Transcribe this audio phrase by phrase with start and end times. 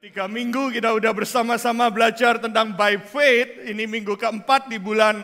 [0.00, 3.68] Tiga minggu kita udah bersama-sama belajar tentang by faith.
[3.68, 5.20] Ini minggu keempat di bulan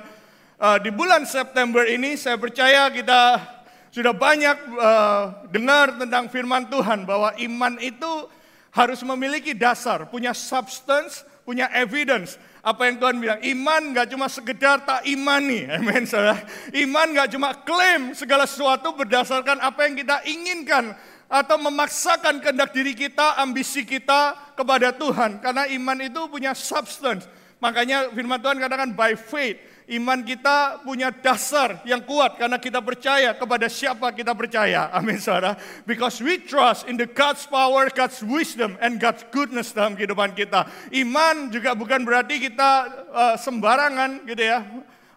[0.60, 2.12] uh, di bulan September ini.
[2.12, 3.40] Saya percaya kita
[3.88, 8.28] sudah banyak uh, dengar tentang firman Tuhan bahwa iman itu
[8.68, 12.36] harus memiliki dasar, punya substance, punya evidence.
[12.60, 15.64] Apa yang Tuhan bilang, iman gak cuma sekedar tak imani.
[15.72, 16.44] Amin, saudara.
[16.76, 20.92] Iman gak cuma klaim segala sesuatu berdasarkan apa yang kita inginkan
[21.26, 25.42] atau memaksakan kehendak diri kita, ambisi kita kepada Tuhan.
[25.42, 27.26] Karena iman itu punya substance.
[27.58, 29.58] Makanya firman Tuhan katakan by faith.
[29.86, 34.90] Iman kita punya dasar yang kuat karena kita percaya kepada siapa kita percaya.
[34.90, 35.54] Amin saudara.
[35.86, 40.66] Because we trust in the God's power, God's wisdom, and God's goodness dalam kehidupan kita.
[40.90, 42.70] Iman juga bukan berarti kita
[43.14, 44.66] uh, sembarangan gitu ya.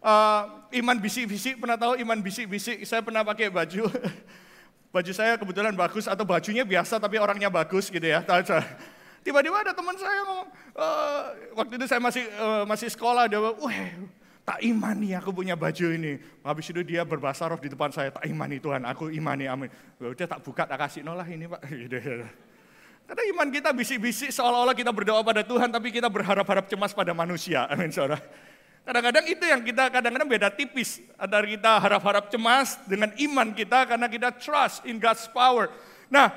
[0.06, 2.86] Uh, iman bisik-bisik, pernah tahu iman bisik-bisik?
[2.86, 3.90] Saya pernah pakai baju
[4.90, 8.26] Baju saya kebetulan bagus atau bajunya biasa tapi orangnya bagus gitu ya.
[9.22, 10.48] Tiba-tiba ada teman saya ngomong,
[10.80, 11.22] uh,
[11.60, 13.78] waktu itu saya masih uh, masih sekolah, dia bilang, wah
[14.48, 16.18] tak imani aku punya baju ini.
[16.42, 19.70] Habis itu dia berbahasa roh di depan saya, tak imani Tuhan, aku imani, amin.
[20.02, 21.62] Ya udah tak buka, tak kasih, nolah ini pak.
[21.86, 22.26] Gitu.
[23.10, 27.70] Karena iman kita bisik-bisik seolah-olah kita berdoa pada Tuhan, tapi kita berharap-harap cemas pada manusia.
[27.70, 28.22] Amin saudara.
[28.90, 34.10] Kadang-kadang itu yang kita kadang-kadang beda tipis antara kita harap-harap cemas dengan iman kita karena
[34.10, 35.70] kita trust in God's power.
[36.10, 36.34] Nah,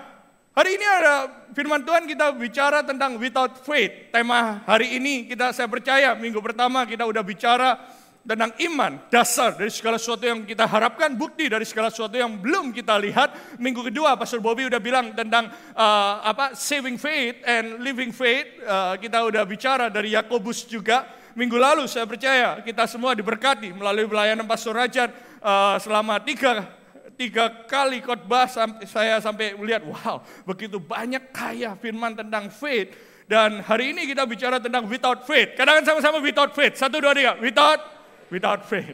[0.52, 4.12] hari ini ada firman Tuhan kita bicara tentang without faith.
[4.12, 7.80] Tema hari ini kita saya percaya minggu pertama kita udah bicara
[8.20, 12.76] tentang iman, dasar dari segala sesuatu yang kita harapkan, bukti dari segala sesuatu yang belum
[12.76, 13.32] kita lihat.
[13.56, 18.60] Minggu kedua, Pastor Bobby udah bilang tentang uh, apa saving faith and living faith.
[18.60, 24.08] Uh, kita udah bicara dari Yakobus juga minggu lalu saya percaya kita semua diberkati melalui
[24.08, 26.68] pelayanan Pastor Rajan uh, selama tiga,
[27.16, 28.48] tiga kali khotbah
[28.84, 32.92] saya sampai melihat wow begitu banyak kaya firman tentang faith
[33.32, 35.56] dan hari ini kita bicara tentang without faith.
[35.56, 36.76] Kadang sama-sama without faith.
[36.76, 37.38] Satu dua tiga.
[37.40, 37.80] Without
[38.28, 38.92] without faith.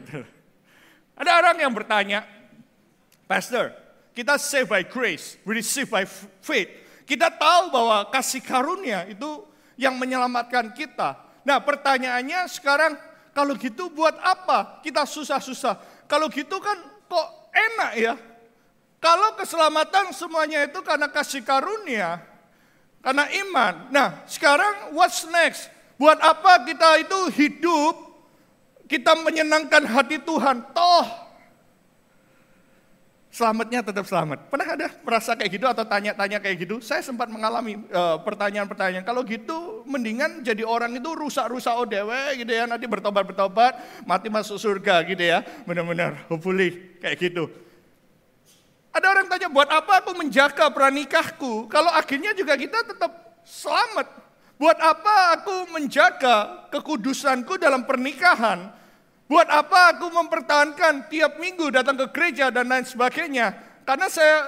[1.19, 2.23] Ada orang yang bertanya,
[3.27, 3.75] Pastor,
[4.15, 6.07] kita save by grace, we receive by
[6.39, 6.71] faith.
[7.03, 9.43] Kita tahu bahwa kasih karunia itu
[9.75, 11.19] yang menyelamatkan kita.
[11.43, 12.93] Nah pertanyaannya sekarang
[13.31, 16.05] kalau gitu buat apa kita susah-susah?
[16.09, 18.13] Kalau gitu kan kok enak ya?
[18.99, 22.19] Kalau keselamatan semuanya itu karena kasih karunia,
[22.99, 23.73] karena iman.
[23.95, 25.71] Nah sekarang what's next?
[25.95, 27.95] Buat apa kita itu hidup,
[28.91, 30.63] kita menyenangkan hati Tuhan?
[30.75, 31.28] Toh
[33.29, 34.49] selamatnya tetap selamat.
[34.49, 36.81] Pernah ada merasa kayak gitu atau tanya-tanya kayak gitu?
[36.81, 39.05] Saya sempat mengalami eh, pertanyaan-pertanyaan.
[39.05, 42.09] Kalau gitu mendingan jadi orang itu rusak-rusak ODW
[42.41, 45.45] gitu ya, nanti bertobat-bertobat, mati masuk surga gitu ya.
[45.63, 47.47] Benar-benar hopefully kayak gitu.
[48.89, 51.69] Ada orang tanya, buat apa aku menjaga pranikahku?
[51.69, 54.17] Kalau akhirnya juga kita tetap selamat.
[54.57, 58.78] Buat apa aku menjaga kekudusanku dalam pernikahan?
[59.29, 63.53] Buat apa aku mempertahankan tiap minggu datang ke gereja dan lain sebagainya?
[63.85, 64.41] Karena saya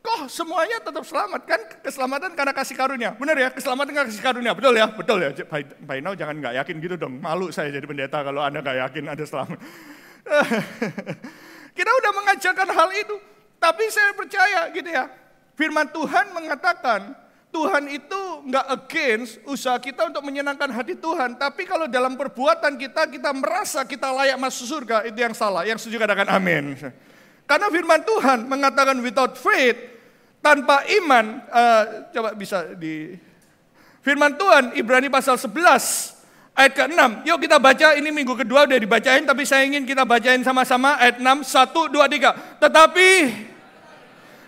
[0.00, 3.12] kok semuanya tetap selamat kan keselamatan karena kasih karunia.
[3.12, 4.52] Benar ya, keselamatan karena kasih karunia.
[4.56, 4.88] Betul ya?
[4.88, 5.30] Betul ya.
[5.44, 7.20] By, by now jangan nggak yakin gitu dong.
[7.20, 9.58] Malu saya jadi pendeta kalau Anda nggak yakin ada selamat.
[11.76, 13.16] Kita udah mengajarkan hal itu.
[13.60, 15.12] Tapi saya percaya gitu ya.
[15.60, 17.12] Firman Tuhan mengatakan
[17.56, 18.22] Tuhan itu
[18.52, 21.40] nggak against usaha kita untuk menyenangkan hati Tuhan.
[21.40, 25.64] Tapi kalau dalam perbuatan kita, kita merasa kita layak masuk surga, itu yang salah.
[25.64, 26.76] Yang setuju katakan amin.
[27.48, 29.80] Karena firman Tuhan mengatakan without faith,
[30.44, 33.16] tanpa iman, uh, coba bisa di...
[34.04, 35.56] Firman Tuhan, Ibrani pasal 11,
[36.54, 37.26] ayat ke-6.
[37.26, 41.18] Yuk kita baca, ini minggu kedua udah dibacain, tapi saya ingin kita bacain sama-sama ayat
[41.18, 42.62] 6, 1, 2, 3.
[42.62, 43.08] Tetapi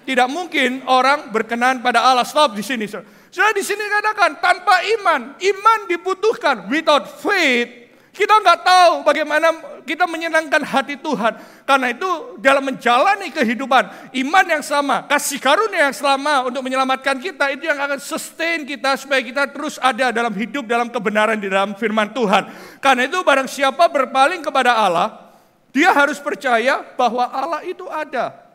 [0.09, 2.25] tidak mungkin orang berkenan pada Allah.
[2.25, 2.89] Stop di sini.
[2.89, 6.65] Sudah di sini katakan tanpa iman, iman dibutuhkan.
[6.73, 9.53] Without faith, kita nggak tahu bagaimana
[9.85, 11.37] kita menyenangkan hati Tuhan.
[11.69, 17.53] Karena itu dalam menjalani kehidupan, iman yang sama, kasih karunia yang selama untuk menyelamatkan kita,
[17.53, 21.77] itu yang akan sustain kita supaya kita terus ada dalam hidup, dalam kebenaran di dalam
[21.77, 22.49] firman Tuhan.
[22.81, 25.37] Karena itu barang siapa berpaling kepada Allah,
[25.69, 28.48] dia harus percaya bahwa Allah itu ada.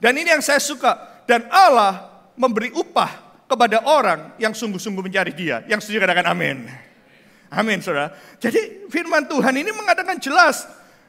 [0.00, 1.22] Dan ini yang saya suka.
[1.28, 5.60] Dan Allah memberi upah kepada orang yang sungguh-sungguh mencari dia.
[5.68, 6.64] Yang setuju katakan amin.
[7.52, 8.16] Amin saudara.
[8.40, 10.64] Jadi firman Tuhan ini mengatakan jelas.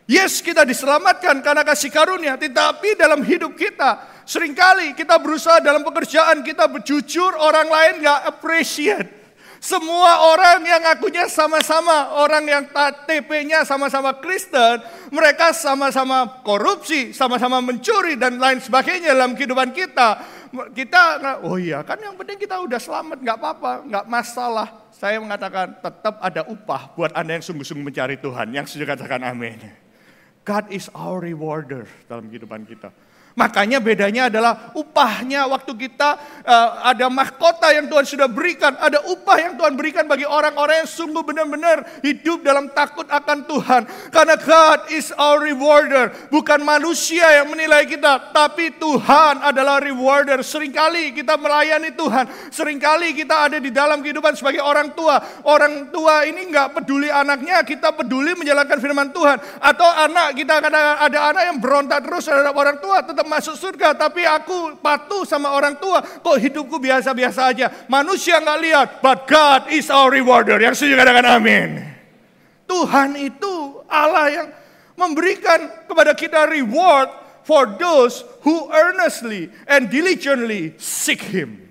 [0.10, 2.36] Yes kita diselamatkan karena kasih karunia.
[2.36, 4.10] Tetapi dalam hidup kita.
[4.28, 7.32] Seringkali kita berusaha dalam pekerjaan kita berjujur.
[7.40, 9.21] Orang lain gak appreciate.
[9.62, 12.66] Semua orang yang ngakunya sama-sama, orang yang
[13.06, 14.82] TP-nya sama-sama Kristen,
[15.14, 20.18] mereka sama-sama korupsi, sama-sama mencuri dan lain sebagainya dalam kehidupan kita.
[20.74, 21.02] Kita,
[21.46, 24.90] oh iya kan yang penting kita udah selamat, nggak apa-apa, nggak masalah.
[24.98, 28.50] Saya mengatakan tetap ada upah buat Anda yang sungguh-sungguh mencari Tuhan.
[28.58, 29.62] Yang sudah katakan amin.
[30.42, 32.90] God is our rewarder dalam kehidupan kita.
[33.32, 39.38] Makanya bedanya adalah upahnya waktu kita uh, ada mahkota yang Tuhan sudah berikan, ada upah
[39.40, 43.82] yang Tuhan berikan bagi orang-orang yang sungguh benar-benar hidup dalam takut akan Tuhan.
[44.12, 50.44] Karena God is our rewarder, bukan manusia yang menilai kita, tapi Tuhan adalah rewarder.
[50.44, 55.18] Seringkali kita melayani Tuhan, sering kali kita ada di dalam kehidupan sebagai orang tua.
[55.48, 59.40] Orang tua ini nggak peduli anaknya, kita peduli menjalankan firman Tuhan.
[59.64, 63.54] Atau anak kita kadang ada anak yang berontak terus terhadap orang tua, tetap tetap masuk
[63.54, 66.02] surga, tapi aku patuh sama orang tua.
[66.02, 67.70] Kok hidupku biasa-biasa aja?
[67.86, 70.58] Manusia nggak lihat, but God is our rewarder.
[70.58, 71.86] Yang setuju katakan amin.
[72.66, 74.48] Tuhan itu Allah yang
[74.98, 77.14] memberikan kepada kita reward
[77.46, 81.70] for those who earnestly and diligently seek Him.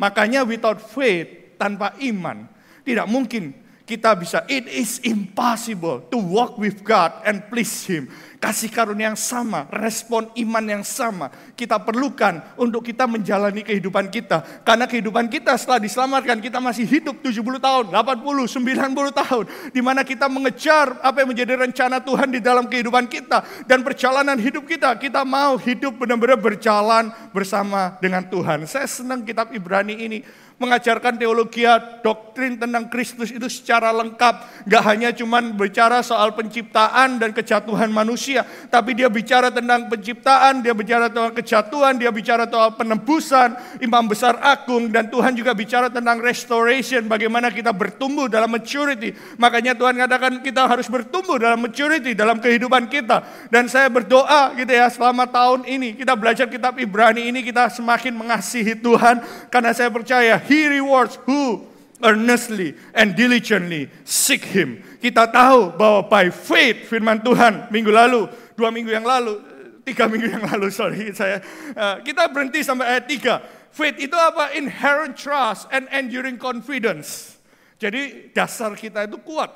[0.00, 2.48] Makanya without faith, tanpa iman,
[2.88, 3.52] tidak mungkin
[3.84, 8.08] kita bisa, it is impossible to walk with God and please Him
[8.40, 11.28] kasih karunia yang sama, respon iman yang sama
[11.60, 14.64] kita perlukan untuk kita menjalani kehidupan kita.
[14.64, 19.44] Karena kehidupan kita setelah diselamatkan, kita masih hidup 70 tahun, 80, 90 tahun.
[19.76, 23.44] Di mana kita mengejar apa yang menjadi rencana Tuhan di dalam kehidupan kita.
[23.68, 28.64] Dan perjalanan hidup kita, kita mau hidup benar-benar berjalan bersama dengan Tuhan.
[28.64, 30.18] Saya senang kitab Ibrani ini
[30.60, 31.64] mengajarkan teologi
[32.04, 34.68] doktrin tentang Kristus itu secara lengkap.
[34.68, 40.76] Gak hanya cuman bicara soal penciptaan dan kejatuhan manusia, tapi dia bicara tentang penciptaan, dia
[40.76, 46.20] bicara tentang kejatuhan, dia bicara tentang penebusan, imam besar agung, dan Tuhan juga bicara tentang
[46.20, 49.16] restoration, bagaimana kita bertumbuh dalam maturity.
[49.40, 53.48] Makanya Tuhan katakan kita harus bertumbuh dalam maturity, dalam kehidupan kita.
[53.48, 58.12] Dan saya berdoa gitu ya, selama tahun ini kita belajar kitab Ibrani ini, kita semakin
[58.12, 61.62] mengasihi Tuhan, karena saya percaya He rewards who
[62.02, 64.82] earnestly and diligently seek Him.
[64.98, 68.26] Kita tahu bahwa by faith firman Tuhan minggu lalu,
[68.58, 69.38] dua minggu yang lalu,
[69.86, 71.38] tiga minggu yang lalu, sorry saya,
[71.78, 73.34] uh, kita berhenti sampai ayat tiga.
[73.70, 74.50] Faith itu apa?
[74.58, 77.38] Inherent trust and enduring confidence.
[77.78, 79.54] Jadi dasar kita itu kuat.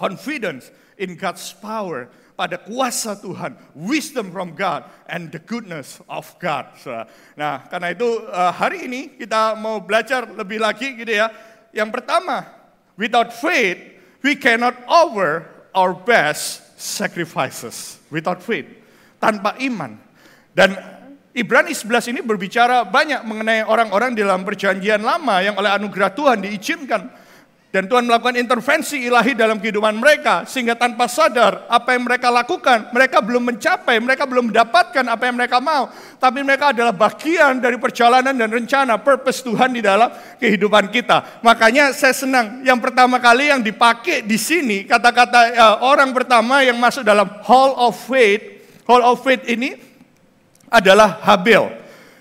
[0.00, 2.08] Confidence in God's power
[2.40, 6.72] pada kuasa Tuhan, wisdom from God, and the goodness of God.
[7.36, 11.28] Nah, karena itu eh, hari ini kita mau belajar lebih lagi gitu ya.
[11.76, 12.48] Yang pertama,
[12.96, 13.76] without faith,
[14.24, 15.44] we cannot offer
[15.76, 18.00] our best sacrifices.
[18.08, 18.64] Without faith,
[19.20, 20.00] tanpa iman.
[20.56, 20.74] Dan
[21.36, 27.19] Ibrani 11 ini berbicara banyak mengenai orang-orang dalam perjanjian lama yang oleh anugerah Tuhan diizinkan
[27.70, 30.42] dan Tuhan melakukan intervensi ilahi dalam kehidupan mereka.
[30.42, 32.90] Sehingga tanpa sadar apa yang mereka lakukan.
[32.90, 35.86] Mereka belum mencapai, mereka belum mendapatkan apa yang mereka mau.
[36.18, 40.10] Tapi mereka adalah bagian dari perjalanan dan rencana, purpose Tuhan di dalam
[40.42, 41.46] kehidupan kita.
[41.46, 44.82] Makanya saya senang yang pertama kali yang dipakai di sini.
[44.82, 48.66] Kata-kata ya, orang pertama yang masuk dalam Hall of Faith.
[48.82, 49.78] Hall of Faith ini
[50.66, 51.70] adalah Habel.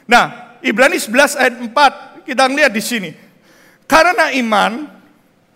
[0.05, 3.09] Nah, Ibrani 11 ayat 4 kita lihat di sini.
[3.89, 4.98] Karena iman,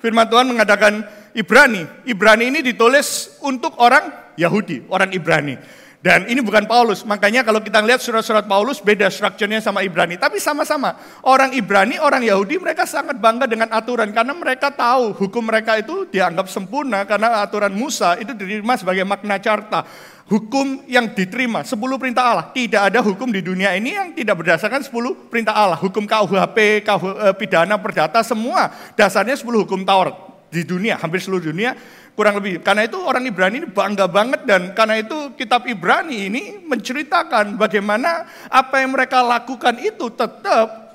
[0.04, 1.00] Firman Tuhan mengatakan
[1.32, 1.88] Ibrani.
[2.04, 5.56] Ibrani ini ditulis untuk orang Yahudi, orang Ibrani.
[6.04, 10.20] Dan ini bukan Paulus, makanya kalau kita lihat surat-surat Paulus beda strukturnya sama Ibrani.
[10.20, 14.12] Tapi sama-sama, orang Ibrani, orang Yahudi mereka sangat bangga dengan aturan.
[14.12, 19.40] Karena mereka tahu hukum mereka itu dianggap sempurna karena aturan Musa itu diterima sebagai makna
[19.40, 19.88] carta
[20.28, 22.46] hukum yang diterima, 10 perintah Allah.
[22.52, 25.80] Tidak ada hukum di dunia ini yang tidak berdasarkan 10 perintah Allah.
[25.80, 30.16] Hukum KUHP, KUH, eh, pidana, perdata, semua dasarnya 10 hukum Taurat
[30.54, 31.74] di dunia, hampir seluruh dunia
[32.14, 32.62] kurang lebih.
[32.62, 38.30] Karena itu orang Ibrani ini bangga banget dan karena itu kitab Ibrani ini menceritakan bagaimana
[38.48, 40.94] apa yang mereka lakukan itu tetap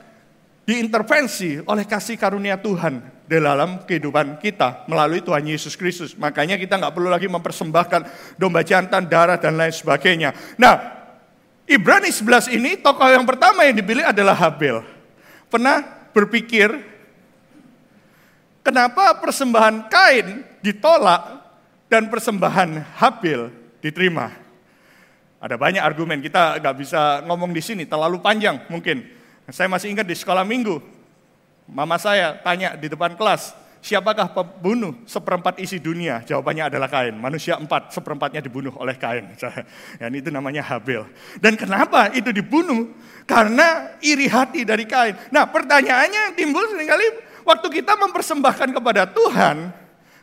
[0.62, 6.16] diintervensi oleh kasih karunia Tuhan dalam kehidupan kita melalui Tuhan Yesus Kristus.
[6.16, 10.32] Makanya kita nggak perlu lagi mempersembahkan domba jantan, darah, dan lain sebagainya.
[10.56, 10.98] Nah,
[11.68, 14.80] Ibrani 11 ini tokoh yang pertama yang dipilih adalah Habel.
[15.52, 15.84] Pernah
[16.16, 16.72] berpikir
[18.64, 21.44] kenapa persembahan Kain ditolak
[21.92, 23.52] dan persembahan Habel
[23.84, 24.32] diterima?
[25.38, 29.04] Ada banyak argumen, kita nggak bisa ngomong di sini, terlalu panjang mungkin.
[29.52, 30.97] Saya masih ingat di sekolah minggu,
[31.68, 33.52] Mama saya tanya di depan kelas,
[33.84, 36.24] siapakah pembunuh seperempat isi dunia?
[36.24, 37.12] Jawabannya adalah Kain.
[37.12, 39.28] Manusia empat, seperempatnya dibunuh oleh Kain.
[40.00, 41.04] Dan itu namanya Habel.
[41.36, 42.88] Dan kenapa itu dibunuh?
[43.28, 45.12] Karena iri hati dari Kain.
[45.28, 47.06] Nah pertanyaannya yang timbul sering kali
[47.44, 49.68] waktu kita mempersembahkan kepada Tuhan,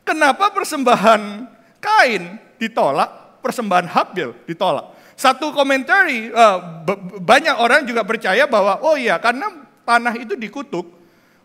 [0.02, 1.46] kenapa persembahan
[1.78, 4.98] Kain ditolak, persembahan Habel ditolak?
[5.14, 6.82] Satu komentari, uh,
[7.22, 9.48] banyak orang juga percaya bahwa, oh iya karena
[9.86, 10.95] tanah itu dikutuk,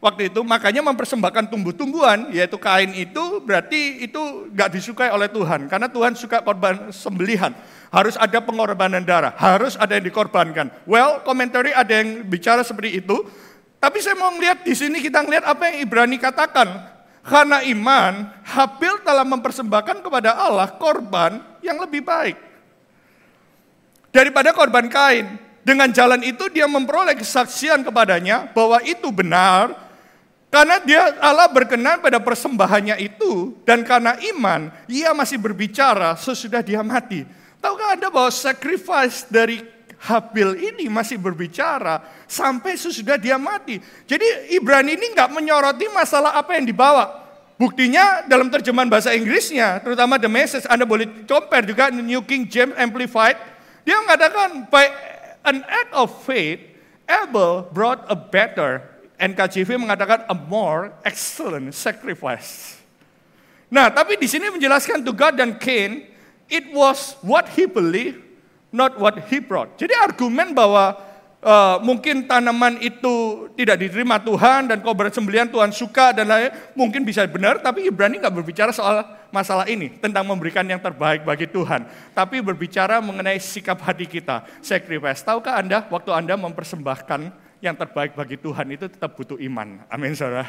[0.00, 5.68] waktu itu makanya mempersembahkan tumbuh-tumbuhan, yaitu kain itu berarti itu gak disukai oleh Tuhan.
[5.68, 7.52] Karena Tuhan suka korban sembelihan.
[7.92, 10.70] Harus ada pengorbanan darah, harus ada yang dikorbankan.
[10.86, 13.26] Well, komentari ada yang bicara seperti itu,
[13.82, 16.68] tapi saya mau melihat di sini kita melihat apa yang Ibrani katakan.
[17.20, 22.36] Karena iman, Habil telah mempersembahkan kepada Allah korban yang lebih baik.
[24.10, 25.50] Daripada korban kain.
[25.60, 29.89] Dengan jalan itu dia memperoleh kesaksian kepadanya bahwa itu benar.
[30.50, 33.54] Karena dia Allah berkenan pada persembahannya itu.
[33.62, 37.22] Dan karena iman, ia masih berbicara sesudah dia mati.
[37.62, 39.62] Tahukah Anda bahwa sacrifice dari
[40.00, 43.84] Habil ini masih berbicara sampai sesudah dia mati.
[44.08, 47.20] Jadi Ibrani ini nggak menyoroti masalah apa yang dibawa.
[47.60, 52.72] Buktinya dalam terjemahan bahasa Inggrisnya, terutama The Message, Anda boleh compare juga New King James
[52.72, 53.36] Amplified.
[53.84, 54.88] Dia mengatakan, by
[55.44, 56.64] an act of faith,
[57.04, 58.80] Abel brought a better,
[59.20, 62.80] NKJV mengatakan a more excellent sacrifice.
[63.68, 66.08] Nah, tapi di sini menjelaskan to God dan Cain,
[66.48, 68.30] it was what he believed
[68.74, 69.74] not what he brought.
[69.76, 70.98] Jadi argumen bahwa
[71.42, 77.02] uh, mungkin tanaman itu tidak diterima Tuhan dan kau bersembelian Tuhan suka dan lain mungkin
[77.02, 81.86] bisa benar, tapi Ibrani nggak berbicara soal masalah ini tentang memberikan yang terbaik bagi Tuhan,
[82.14, 85.22] tapi berbicara mengenai sikap hati kita, sacrifice.
[85.22, 89.84] Tahukah anda waktu anda mempersembahkan yang terbaik bagi Tuhan itu tetap butuh iman.
[89.92, 90.48] Amin saudara.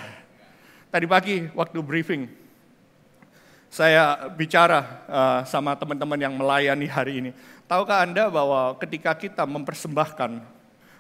[0.92, 2.28] Tadi pagi waktu briefing
[3.72, 7.32] saya bicara uh, sama teman-teman yang melayani hari ini.
[7.68, 10.44] Tahukah Anda bahwa ketika kita mempersembahkan,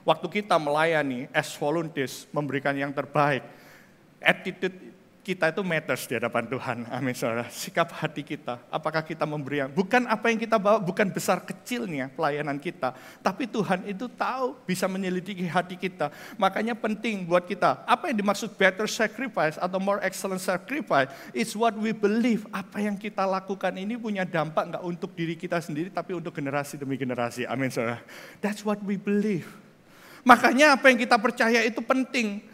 [0.07, 3.43] waktu kita melayani as volunteers, memberikan yang terbaik,
[4.23, 4.90] attitude
[5.21, 6.77] kita itu matters di hadapan Tuhan.
[6.89, 7.45] Amin saudara.
[7.53, 12.09] Sikap hati kita, apakah kita memberi yang, bukan apa yang kita bawa, bukan besar kecilnya
[12.09, 12.97] pelayanan kita.
[13.21, 16.09] Tapi Tuhan itu tahu, bisa menyelidiki hati kita.
[16.41, 21.77] Makanya penting buat kita, apa yang dimaksud better sacrifice atau more excellent sacrifice, it's what
[21.77, 22.49] we believe.
[22.49, 26.81] Apa yang kita lakukan ini punya dampak nggak untuk diri kita sendiri, tapi untuk generasi
[26.81, 27.45] demi generasi.
[27.45, 28.01] Amin saudara.
[28.41, 29.45] That's what we believe.
[30.25, 32.50] Makanya apa yang kita percaya itu penting.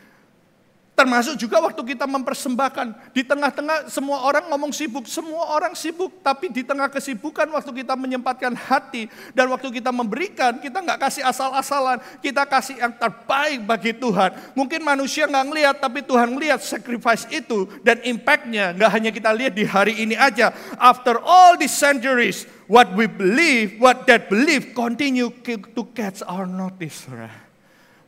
[0.97, 3.13] Termasuk juga waktu kita mempersembahkan.
[3.13, 5.05] Di tengah-tengah semua orang ngomong sibuk.
[5.05, 6.09] Semua orang sibuk.
[6.25, 9.05] Tapi di tengah kesibukan waktu kita menyempatkan hati.
[9.37, 12.01] Dan waktu kita memberikan, kita nggak kasih asal-asalan.
[12.17, 14.57] Kita kasih yang terbaik bagi Tuhan.
[14.57, 17.69] Mungkin manusia nggak ngeliat, tapi Tuhan ngeliat sacrifice itu.
[17.85, 20.49] Dan impactnya nggak hanya kita lihat di hari ini aja.
[20.81, 27.05] After all these centuries, what we believe, what that belief continue to catch our notice.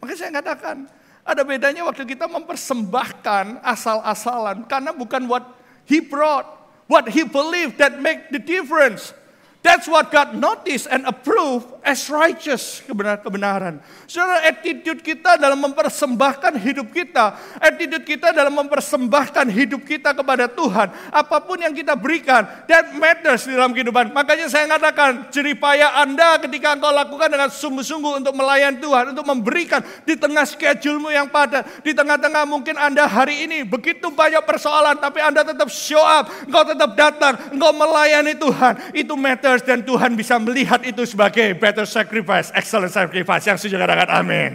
[0.01, 0.89] Makanya saya katakan,
[1.29, 5.45] ada bedanya waktu kita mempersembahkan asal-asalan karena bukan what
[5.85, 6.49] he brought,
[6.89, 9.13] what he believed that make the difference.
[9.61, 13.79] That's what God noticed and approved as righteous kebenaran.
[14.05, 20.91] Saudara, attitude kita dalam mempersembahkan hidup kita, attitude kita dalam mempersembahkan hidup kita kepada Tuhan,
[21.11, 24.11] apa pun yang kita berikan, that matters di dalam kehidupan.
[24.11, 29.83] Makanya saya katakan, jeripaya Anda ketika engkau lakukan dengan sungguh-sungguh untuk melayan Tuhan, untuk memberikan
[30.03, 35.21] di tengah schedulemu yang padat, di tengah-tengah mungkin Anda hari ini begitu banyak persoalan, tapi
[35.21, 40.39] Anda tetap show up, engkau tetap datang, engkau melayani Tuhan, itu matters dan Tuhan bisa
[40.41, 44.53] melihat itu sebagai better sacrifice, excellent sacrifice yang setuju katakan amin.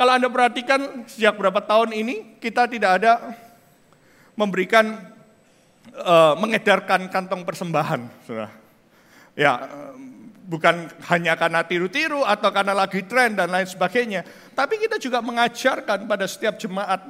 [0.00, 3.36] Kalau Anda perhatikan sejak berapa tahun ini kita tidak ada
[4.32, 4.96] memberikan
[5.92, 8.48] uh, mengedarkan kantong persembahan, saudara.
[9.36, 9.68] Ya,
[10.48, 14.24] bukan hanya karena tiru-tiru atau karena lagi tren dan lain sebagainya,
[14.56, 17.00] tapi kita juga mengajarkan pada setiap jemaat.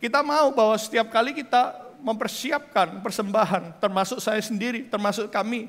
[0.00, 5.68] Kita mau bahwa setiap kali kita mempersiapkan persembahan, termasuk saya sendiri, termasuk kami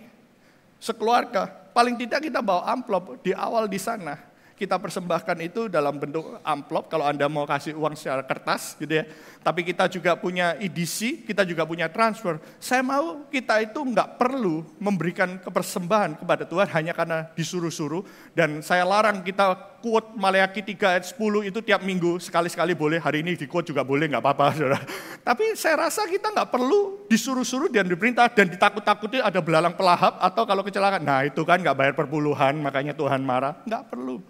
[0.81, 1.69] sekeluarga.
[1.71, 4.30] Paling tidak kita bawa amplop di awal di sana
[4.61, 9.09] kita persembahkan itu dalam bentuk amplop kalau Anda mau kasih uang secara kertas gitu ya.
[9.41, 12.37] Tapi kita juga punya EDC, kita juga punya transfer.
[12.61, 18.05] Saya mau kita itu nggak perlu memberikan kepersembahan kepada Tuhan hanya karena disuruh-suruh.
[18.37, 23.01] Dan saya larang kita quote Maleakhi 3 ayat 10 itu tiap minggu sekali-sekali boleh.
[23.01, 24.45] Hari ini di quote juga boleh nggak apa-apa.
[24.53, 24.77] Saudara.
[25.25, 30.45] Tapi saya rasa kita nggak perlu disuruh-suruh dan diperintah dan ditakut-takuti ada belalang pelahap atau
[30.45, 31.01] kalau kecelakaan.
[31.01, 33.57] Nah itu kan nggak bayar perpuluhan makanya Tuhan marah.
[33.65, 34.21] Nggak perlu.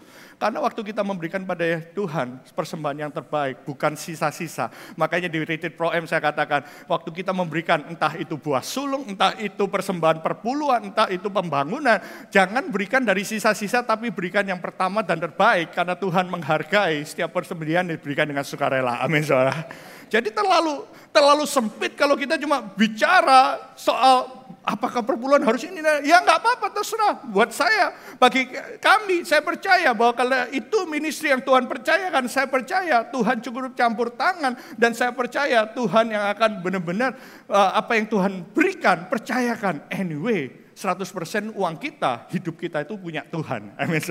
[0.41, 1.61] Karena waktu kita memberikan pada
[1.93, 4.73] Tuhan persembahan yang terbaik, bukan sisa-sisa.
[4.97, 9.37] Makanya di Retreat Pro M saya katakan, waktu kita memberikan entah itu buah sulung, entah
[9.37, 12.01] itu persembahan perpuluhan, entah itu pembangunan,
[12.33, 17.85] jangan berikan dari sisa-sisa tapi berikan yang pertama dan terbaik karena Tuhan menghargai setiap persembelian
[17.85, 18.97] diberikan dengan sukarela.
[18.97, 19.69] Amin saudara.
[20.09, 25.81] Jadi terlalu terlalu sempit kalau kita cuma bicara soal apakah perpuluhan harus ini?
[26.05, 27.21] Ya nggak apa-apa, terserah.
[27.29, 33.05] Buat saya, bagi kami, saya percaya bahwa kalau itu ministry yang Tuhan percayakan, saya percaya
[33.09, 34.57] Tuhan cukup campur tangan.
[34.77, 37.17] Dan saya percaya Tuhan yang akan benar-benar
[37.49, 39.85] uh, apa yang Tuhan berikan, percayakan.
[39.89, 43.77] Anyway, 100% uang kita, hidup kita itu punya Tuhan.
[43.77, 44.01] Amin.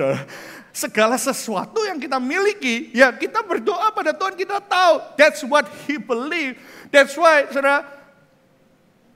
[0.71, 5.19] Segala sesuatu yang kita miliki, ya kita berdoa pada Tuhan, kita tahu.
[5.19, 6.55] That's what he believe.
[6.87, 8.00] That's why, saudara,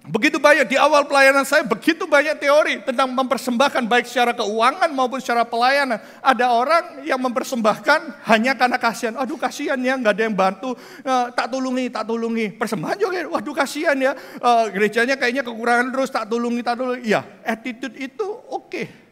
[0.06, 5.18] Begitu banyak di awal pelayanan saya, begitu banyak teori tentang mempersembahkan baik secara keuangan maupun
[5.18, 5.98] secara pelayanan.
[6.22, 9.18] Ada orang yang mempersembahkan hanya karena kasihan.
[9.18, 10.78] Aduh kasihan ya, nggak ada yang bantu.
[11.02, 12.54] Uh, tak tulungi, tak tulungi.
[12.54, 14.14] Persembahan juga, waduh kasihan ya.
[14.38, 17.02] Uh, gerejanya kayaknya kekurangan terus, tak tulungi, tak tulungi.
[17.10, 18.70] Ya, attitude itu oke.
[18.70, 19.05] Okay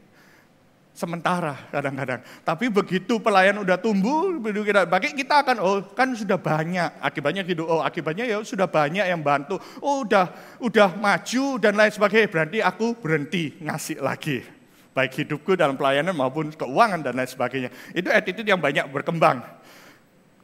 [0.94, 2.22] sementara kadang-kadang.
[2.46, 7.66] Tapi begitu pelayan udah tumbuh, kita bagi kita akan oh kan sudah banyak akibatnya gitu.
[7.66, 9.58] Oh akibatnya ya sudah banyak yang bantu.
[9.82, 10.30] Oh udah
[10.62, 12.30] udah maju dan lain sebagainya.
[12.30, 14.46] Berarti aku berhenti ngasih lagi.
[14.94, 17.74] Baik hidupku dalam pelayanan maupun keuangan dan lain sebagainya.
[17.98, 19.42] Itu attitude yang banyak berkembang.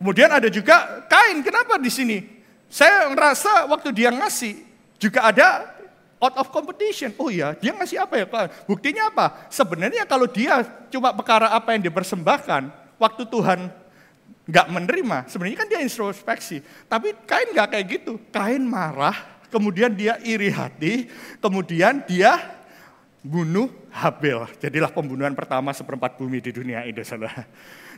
[0.01, 1.46] Kemudian ada juga kain.
[1.46, 2.18] Kenapa di sini?
[2.65, 4.65] Saya ngerasa waktu dia ngasih
[4.98, 5.78] juga ada
[6.19, 7.15] out of competition.
[7.15, 8.67] Oh iya, dia ngasih apa ya Pak?
[8.67, 9.47] Buktinya apa?
[9.47, 10.61] Sebenarnya kalau dia
[10.91, 13.71] cuma perkara apa yang dipersembahkan, waktu Tuhan
[14.49, 16.59] nggak menerima, sebenarnya kan dia introspeksi.
[16.91, 18.19] Tapi Kain nggak kayak gitu.
[18.29, 19.15] Kain marah,
[19.47, 21.07] kemudian dia iri hati,
[21.39, 22.59] kemudian dia
[23.23, 24.45] bunuh Habel.
[24.61, 27.47] Jadilah pembunuhan pertama seperempat bumi di dunia ini, saudara.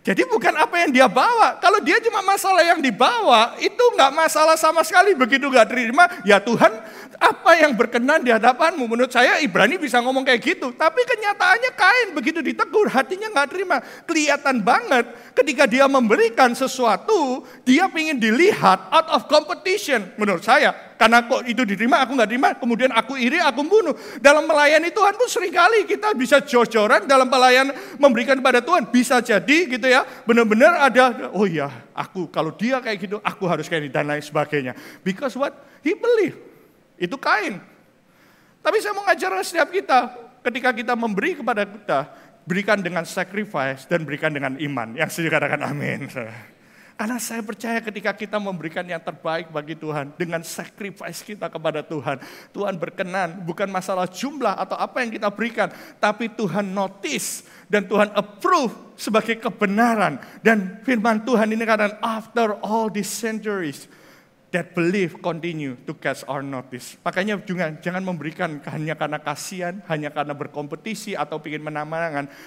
[0.01, 1.62] Jadi bukan apa yang dia bawa.
[1.62, 5.13] Kalau dia cuma masalah yang dibawa, itu nggak masalah sama sekali.
[5.13, 6.74] Begitu nggak terima, ya Tuhan
[7.22, 8.81] apa yang berkenan di hadapanmu.
[8.89, 10.74] Menurut saya Ibrani bisa ngomong kayak gitu.
[10.74, 13.77] Tapi kenyataannya kain begitu ditegur, hatinya nggak terima.
[14.10, 15.05] Kelihatan banget
[15.38, 20.10] ketika dia memberikan sesuatu, dia ingin dilihat out of competition.
[20.17, 23.98] Menurut saya, karena kok itu diterima, aku nggak terima, kemudian aku iri, aku bunuh.
[24.22, 28.86] Dalam melayani Tuhan pun sering kali kita bisa jor-joran dalam pelayan memberikan kepada Tuhan.
[28.86, 33.65] Bisa jadi gitu ya, benar-benar ada, oh iya, aku kalau dia kayak gitu, aku harus
[33.65, 34.77] kayak ini dan lain sebagainya.
[35.01, 35.58] Because what?
[35.81, 36.38] He believe.
[37.02, 37.58] Itu kain.
[38.62, 40.13] Tapi saya mau ngajar setiap kita,
[40.45, 41.99] ketika kita memberi kepada kita,
[42.45, 44.93] berikan dengan sacrifice dan berikan dengan iman.
[44.93, 46.06] Yang setuju katakan amin.
[47.01, 52.21] Karena saya percaya ketika kita memberikan yang terbaik bagi Tuhan dengan sacrifice kita kepada Tuhan,
[52.53, 58.13] Tuhan berkenan bukan masalah jumlah atau apa yang kita berikan, tapi Tuhan notice dan Tuhan
[58.13, 60.21] approve sebagai kebenaran.
[60.45, 63.89] Dan firman Tuhan ini katakan after all these centuries
[64.51, 66.99] that belief continue to catch our notice.
[67.01, 71.87] Makanya juga jangan memberikan hanya karena kasihan, hanya karena berkompetisi atau ingin menang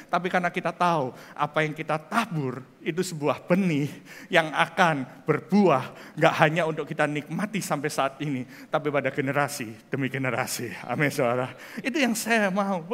[0.09, 3.89] tapi karena kita tahu apa yang kita tabur itu sebuah benih
[4.29, 10.13] yang akan berbuah, nggak hanya untuk kita nikmati sampai saat ini, tapi pada generasi demi
[10.13, 10.69] generasi.
[10.85, 11.57] Amin saudara.
[11.81, 12.85] Itu yang saya mau.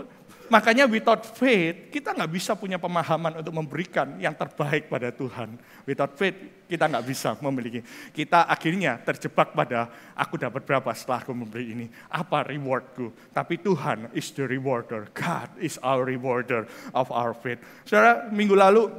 [0.51, 5.55] Makanya without faith, kita nggak bisa punya pemahaman untuk memberikan yang terbaik pada Tuhan.
[5.87, 7.87] Without faith, kita nggak bisa memiliki.
[8.11, 9.87] Kita akhirnya terjebak pada,
[10.19, 11.87] aku dapat berapa setelah aku memberi ini.
[12.11, 13.15] Apa rewardku?
[13.31, 15.07] Tapi Tuhan is the rewarder.
[15.15, 16.67] God is our rewarder
[16.99, 17.63] of our faith.
[17.87, 18.91] Saudara, minggu lalu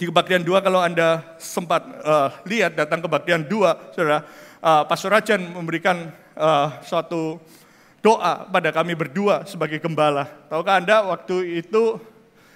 [0.00, 4.24] di kebaktian dua kalau Anda sempat uh, lihat datang kebaktian dua, saudara,
[4.64, 6.08] uh, Pastor Rajan memberikan
[6.40, 7.36] uh, suatu
[8.04, 10.28] doa pada kami berdua sebagai gembala.
[10.52, 11.96] Tahukah Anda waktu itu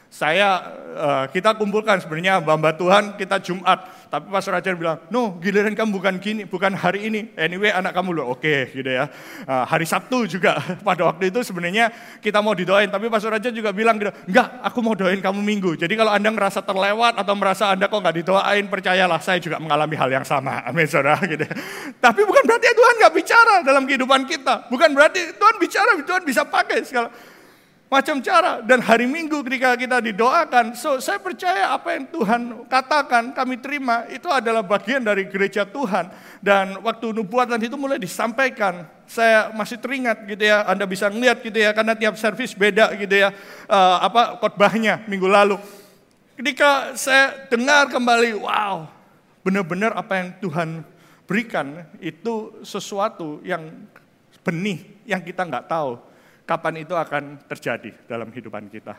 [0.08, 0.64] saya
[0.96, 4.00] uh, kita kumpulkan sebenarnya hamba Tuhan kita Jumat.
[4.08, 7.28] Tapi Pastor Rajan bilang no giliran kamu bukan gini bukan hari ini.
[7.36, 8.32] Anyway anak kamu loh.
[8.32, 9.04] Oke okay, gitu ya.
[9.44, 10.56] Uh, hari Sabtu juga.
[10.88, 11.92] Pada waktu itu sebenarnya
[12.24, 15.76] kita mau didoain tapi Pastor Rajan juga bilang gitu enggak aku mau doain kamu minggu.
[15.76, 19.92] Jadi kalau anda ngerasa terlewat atau merasa anda kok nggak didoain percayalah saya juga mengalami
[19.92, 20.64] hal yang sama.
[20.68, 21.44] Amin saudara gitu
[22.00, 24.72] tapi bukan berarti Tuhan nggak bicara dalam kehidupan kita.
[24.72, 27.12] Bukan berarti Tuhan bicara Tuhan bisa pakai segala
[27.88, 28.60] macam cara.
[28.60, 34.04] Dan hari Minggu ketika kita didoakan, so saya percaya apa yang Tuhan katakan kami terima
[34.12, 36.12] itu adalah bagian dari gereja Tuhan.
[36.38, 41.58] Dan waktu nubuatan itu mulai disampaikan, saya masih teringat gitu ya, Anda bisa ngeliat gitu
[41.58, 43.32] ya karena tiap servis beda gitu ya
[43.66, 45.56] uh, apa khotbahnya minggu lalu.
[46.38, 48.86] Ketika saya dengar kembali, wow,
[49.42, 50.86] benar-benar apa yang Tuhan
[51.26, 53.68] berikan itu sesuatu yang
[54.46, 56.07] benih yang kita nggak tahu
[56.48, 58.96] kapan itu akan terjadi dalam kehidupan kita.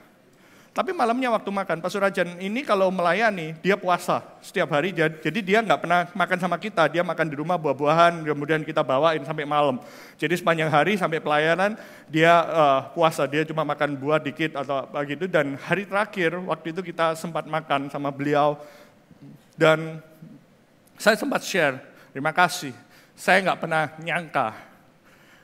[0.69, 4.93] Tapi malamnya waktu makan, Pak Surajan ini kalau melayani, dia puasa setiap hari.
[4.93, 9.25] Jadi dia nggak pernah makan sama kita, dia makan di rumah buah-buahan, kemudian kita bawain
[9.25, 9.81] sampai malam.
[10.21, 11.73] Jadi sepanjang hari sampai pelayanan,
[12.05, 15.25] dia uh, puasa, dia cuma makan buah dikit atau apa gitu.
[15.25, 18.61] Dan hari terakhir, waktu itu kita sempat makan sama beliau,
[19.57, 19.97] dan
[21.01, 21.81] saya sempat share,
[22.13, 22.77] terima kasih.
[23.17, 24.68] Saya nggak pernah nyangka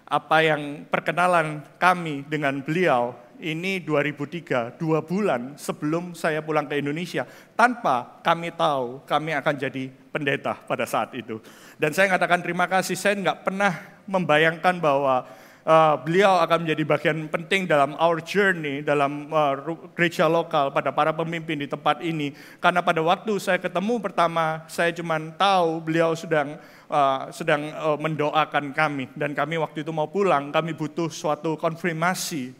[0.05, 7.27] apa yang perkenalan kami dengan beliau ini 2003, dua bulan sebelum saya pulang ke Indonesia,
[7.57, 11.43] tanpa kami tahu kami akan jadi pendeta pada saat itu.
[11.75, 13.73] Dan saya mengatakan terima kasih, saya nggak pernah
[14.07, 15.27] membayangkan bahwa
[15.65, 19.57] uh, beliau akan menjadi bagian penting dalam our journey, dalam uh,
[19.97, 22.31] gereja lokal, pada para pemimpin di tempat ini.
[22.61, 28.71] Karena pada waktu saya ketemu pertama, saya cuma tahu beliau sedang uh, sedang uh, mendoakan
[28.71, 29.09] kami.
[29.17, 32.53] Dan kami waktu itu mau pulang, kami butuh suatu konfirmasi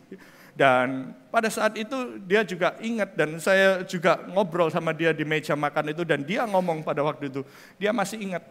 [0.56, 5.52] dan pada saat itu dia juga ingat dan saya juga ngobrol sama dia di meja
[5.52, 7.44] makan itu dan dia ngomong pada waktu itu,
[7.76, 8.44] dia masih ingat.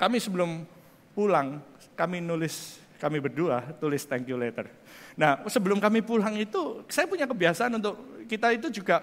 [0.00, 0.64] Kami sebelum
[1.12, 1.60] pulang,
[1.92, 4.70] kami nulis, kami berdua tulis thank you letter.
[5.18, 9.02] Nah sebelum kami pulang itu, saya punya kebiasaan untuk kita itu juga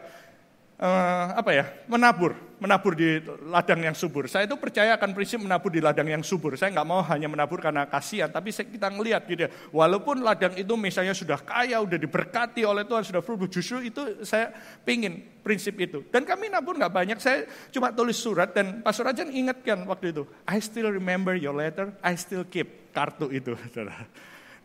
[0.79, 1.65] uh, apa ya?
[1.85, 2.33] Menabur.
[2.59, 4.27] Menabur di ladang yang subur.
[4.27, 6.59] Saya itu percaya akan prinsip menabur di ladang yang subur.
[6.59, 9.49] Saya nggak mau hanya menabur karena kasihan tapi kita ngelihat gitu ya.
[9.71, 14.51] Walaupun ladang itu misalnya sudah kaya udah diberkati oleh Tuhan sudah full justru itu saya
[14.83, 16.03] pingin prinsip itu.
[16.11, 17.17] Dan kami nabur nggak banyak.
[17.23, 21.95] Saya cuma tulis surat dan Pastor Rajan ingatkan waktu itu I still remember your letter
[22.03, 23.55] I still keep kartu itu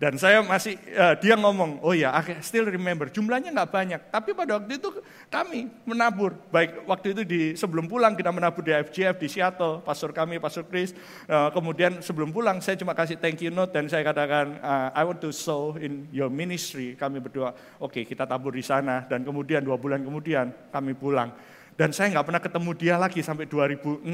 [0.05, 3.09] dan saya masih, uh, dia ngomong, oh ya, I still remember.
[3.09, 5.01] Jumlahnya nggak banyak, tapi pada waktu itu
[5.33, 6.37] kami menabur.
[6.53, 10.69] Baik waktu itu di sebelum pulang kita menabur di FGF di Seattle, pastor kami, pastor
[10.69, 10.93] Chris.
[11.25, 15.09] Uh, kemudian sebelum pulang saya cuma kasih thank you note dan saya katakan, uh, I
[15.09, 17.01] want to sow in your ministry.
[17.01, 19.09] Kami berdua, oke okay, kita tabur di sana.
[19.09, 21.33] Dan kemudian dua bulan kemudian kami pulang.
[21.81, 24.05] Dan saya nggak pernah ketemu dia lagi sampai 2006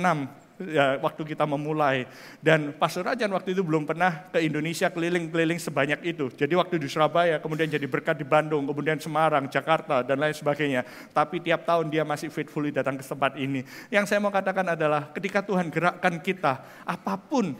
[0.68, 2.04] ya, waktu kita memulai.
[2.40, 6.28] Dan Pastor Rajan waktu itu belum pernah ke Indonesia keliling-keliling sebanyak itu.
[6.34, 10.84] Jadi waktu di Surabaya, kemudian jadi berkat di Bandung, kemudian Semarang, Jakarta, dan lain sebagainya.
[11.14, 13.64] Tapi tiap tahun dia masih faithfully datang ke tempat ini.
[13.88, 17.56] Yang saya mau katakan adalah ketika Tuhan gerakkan kita, apa pun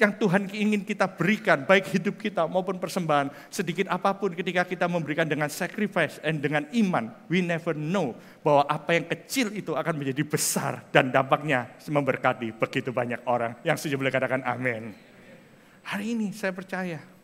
[0.00, 4.88] yang Tuhan ingin kita berikan, baik hidup kita maupun persembahan, sedikit apa pun ketika kita
[4.88, 10.00] memberikan dengan sacrifice and dengan iman, we never know bahwa apa yang kecil itu akan
[10.00, 13.60] menjadi besar dan dampaknya memberkati begitu banyak orang.
[13.60, 14.96] Yang setuju boleh katakan amin.
[15.84, 17.19] Hari ini saya percaya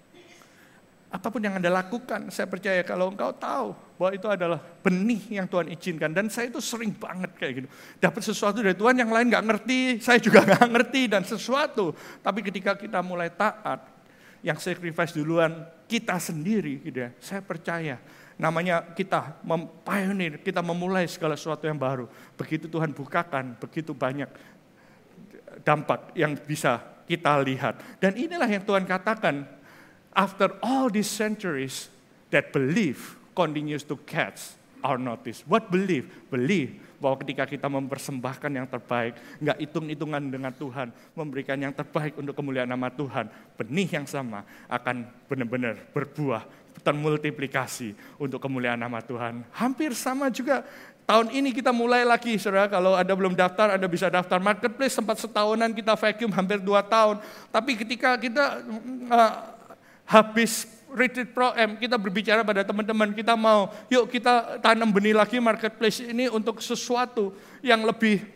[1.07, 5.47] apa pun yang Anda lakukan, saya percaya kalau engkau tahu bahwa itu adalah benih yang
[5.47, 6.11] Tuhan izinkan.
[6.11, 7.69] Dan saya itu sering banget kayak gitu.
[8.03, 11.95] Dapat sesuatu dari Tuhan yang lain gak ngerti, saya juga gak ngerti dan sesuatu.
[12.21, 13.97] Tapi ketika kita mulai taat,
[14.47, 17.11] yang sacrifice duluan kita sendiri gitu ya.
[17.19, 17.99] Saya percaya
[18.39, 22.07] namanya kita mempioneer, kita memulai segala sesuatu yang baru.
[22.39, 24.31] Begitu Tuhan bukakan, begitu banyak
[25.67, 26.79] dampak yang bisa
[27.11, 27.81] kita lihat.
[27.99, 29.56] Dan inilah yang Tuhan katakan
[30.17, 31.93] after all these centuries,
[32.33, 35.45] that belief continues to catch our notice.
[35.45, 36.09] What belief?
[36.33, 42.33] Belief bahwa ketika kita mempersembahkan yang terbaik, nggak hitung-hitungan dengan Tuhan, memberikan yang terbaik untuk
[42.33, 43.29] kemuliaan nama Tuhan,
[43.61, 46.49] benih yang sama akan benar-benar berbuah,
[46.81, 49.45] termultiplikasi untuk kemuliaan nama Tuhan.
[49.53, 50.65] Hampir sama juga
[51.07, 52.67] Tahun ini kita mulai lagi, saudara.
[52.67, 54.99] Kalau Anda belum daftar, Anda bisa daftar marketplace.
[54.99, 57.23] Sempat setahunan kita vacuum hampir dua tahun.
[57.55, 58.67] Tapi ketika kita
[59.07, 59.56] uh,
[60.07, 60.65] habis
[60.95, 66.01] retreat pro M kita berbicara pada teman-teman kita mau yuk kita tanam benih lagi marketplace
[66.01, 68.36] ini untuk sesuatu yang lebih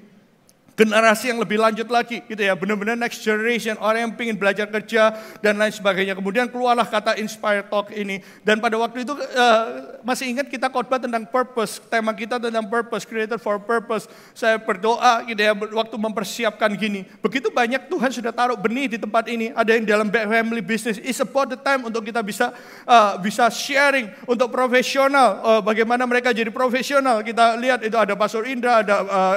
[0.80, 2.56] generasi yang lebih lanjut lagi gitu ya.
[2.56, 5.12] Benar-benar next generation orang yang ingin belajar kerja
[5.44, 6.16] dan lain sebagainya.
[6.16, 8.24] Kemudian keluarlah kata inspire talk ini.
[8.40, 9.64] Dan pada waktu itu uh,
[10.00, 14.08] masih ingat kita khotbah tentang purpose tema kita tentang purpose created for purpose.
[14.32, 17.04] Saya berdoa gitu ya waktu mempersiapkan gini.
[17.20, 21.20] Begitu banyak Tuhan sudah taruh benih di tempat ini ada yang dalam family business is
[21.20, 22.56] about the time untuk kita bisa
[22.88, 25.28] uh, bisa sharing untuk profesional.
[25.44, 27.20] Uh, bagaimana mereka jadi profesional.
[27.20, 29.36] Kita lihat itu ada Pastor Indra ada uh,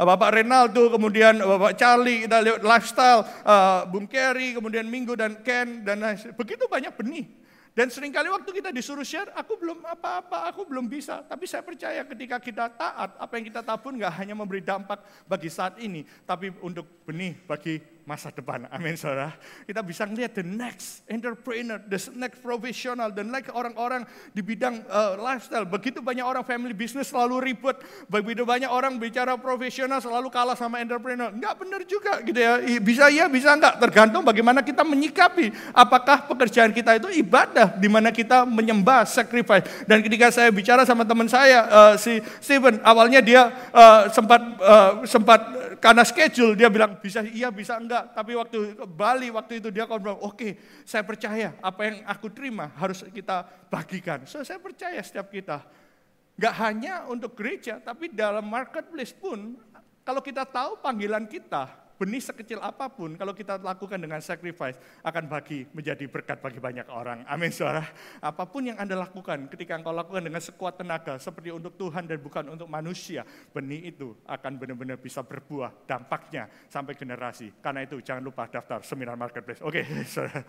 [0.00, 5.82] Bapak Renaldo kemudian Bapak Charlie, kita lihat lifestyle, uh, Bung Kerry, kemudian Minggu dan Ken,
[5.82, 5.98] dan
[6.38, 7.26] begitu banyak benih.
[7.78, 11.22] Dan sering kali waktu kita disuruh share, aku belum apa-apa, aku belum bisa.
[11.22, 14.98] Tapi saya percaya ketika kita taat, apa yang kita tabur nggak hanya memberi dampak
[15.30, 18.64] bagi saat ini, tapi untuk benih bagi masa depan.
[18.72, 19.36] Amin saudara.
[19.68, 25.20] Kita bisa melihat the next entrepreneur, the next professional, dan next orang-orang di bidang uh,
[25.20, 25.68] lifestyle.
[25.68, 27.76] Begitu banyak orang family business selalu ribet.
[28.08, 31.28] Begitu banyak orang bicara profesional selalu kalah sama entrepreneur.
[31.28, 32.56] Enggak benar juga gitu ya.
[32.80, 33.76] Bisa ya, bisa enggak.
[33.76, 35.52] Tergantung bagaimana kita menyikapi.
[35.76, 39.68] Apakah pekerjaan kita itu ibadah di mana kita menyembah, sacrifice.
[39.84, 45.04] Dan ketika saya bicara sama teman saya, uh, si Steven, awalnya dia uh, sempat uh,
[45.04, 45.40] sempat
[45.78, 49.84] karena schedule dia bilang bisa iya bisa enggak enggak, tapi waktu Bali waktu itu dia
[49.90, 50.52] bilang, oke okay,
[50.86, 54.22] saya percaya apa yang aku terima harus kita bagikan.
[54.30, 55.66] So, saya percaya setiap kita.
[56.38, 59.58] Enggak hanya untuk gereja, tapi dalam marketplace pun,
[60.06, 61.66] kalau kita tahu panggilan kita,
[61.98, 66.86] benih sekecil apa pun kalau kita lakukan dengan sacrifice akan bagi menjadi berkat bagi banyak
[66.86, 67.26] orang.
[67.26, 67.82] Amin saudara.
[68.22, 72.22] Apa pun yang Anda lakukan ketika engkau lakukan dengan sekuat tenaga seperti untuk Tuhan dan
[72.22, 77.58] bukan untuk manusia, benih itu akan benar-benar bisa berbuah dampaknya sampai generasi.
[77.58, 79.58] Karena itu jangan lupa daftar seminar marketplace.
[79.66, 79.82] Oke,
[80.14, 80.46] saudara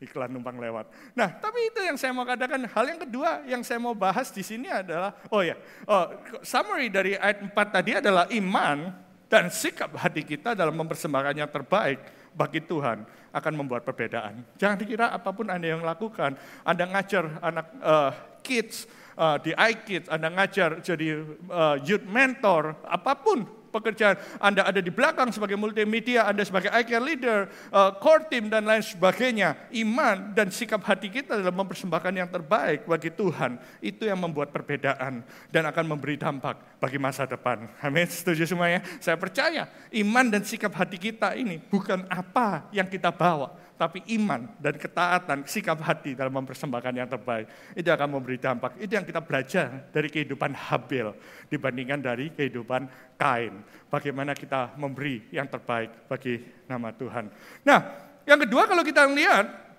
[0.00, 0.88] iklan numpang lewat.
[1.12, 2.64] Nah, tapi itu yang saya mau katakan.
[2.64, 7.20] Hal yang kedua yang saya mau bahas di sini adalah, oh ya, oh, summary dari
[7.20, 12.02] ayat 4 tadi adalah iman dan sikap hati kita dalam mempersembahkan yang terbaik
[12.34, 14.42] bagi Tuhan akan membuat perbedaan.
[14.58, 16.34] Jangan dikira apa pun Anda yang lakukan,
[16.66, 18.10] Anda ngajar anak uh,
[18.42, 24.82] kids uh, di iKids, Anda ngajar jadi uh, youth mentor, apa pun pekerjaan, Anda ada
[24.82, 27.38] di belakang sebagai multimedia, Anda sebagai iCare leader,
[27.70, 29.70] uh, core team dan lain sebagainya.
[29.72, 35.22] Iman dan sikap hati kita dalam mempersembahkan yang terbaik bagi Tuhan, itu yang membuat perbedaan
[35.48, 37.70] dan akan memberi dampak bagi masa depan.
[37.80, 38.82] Amin, setuju semuanya?
[38.98, 44.44] Saya percaya iman dan sikap hati kita ini bukan apa yang kita bawa, tapi iman
[44.60, 47.48] dan ketaatan, sikap hati dalam mempersembahkan yang terbaik.
[47.72, 48.76] Itu akan memberi dampak.
[48.76, 51.08] Itu yang kita belajar dari kehidupan Habil
[51.48, 52.84] dibandingkan dari kehidupan
[53.16, 53.64] Kain.
[53.88, 57.32] Bagaimana kita memberi yang terbaik bagi nama Tuhan.
[57.64, 57.80] Nah,
[58.28, 59.69] yang kedua kalau kita lihat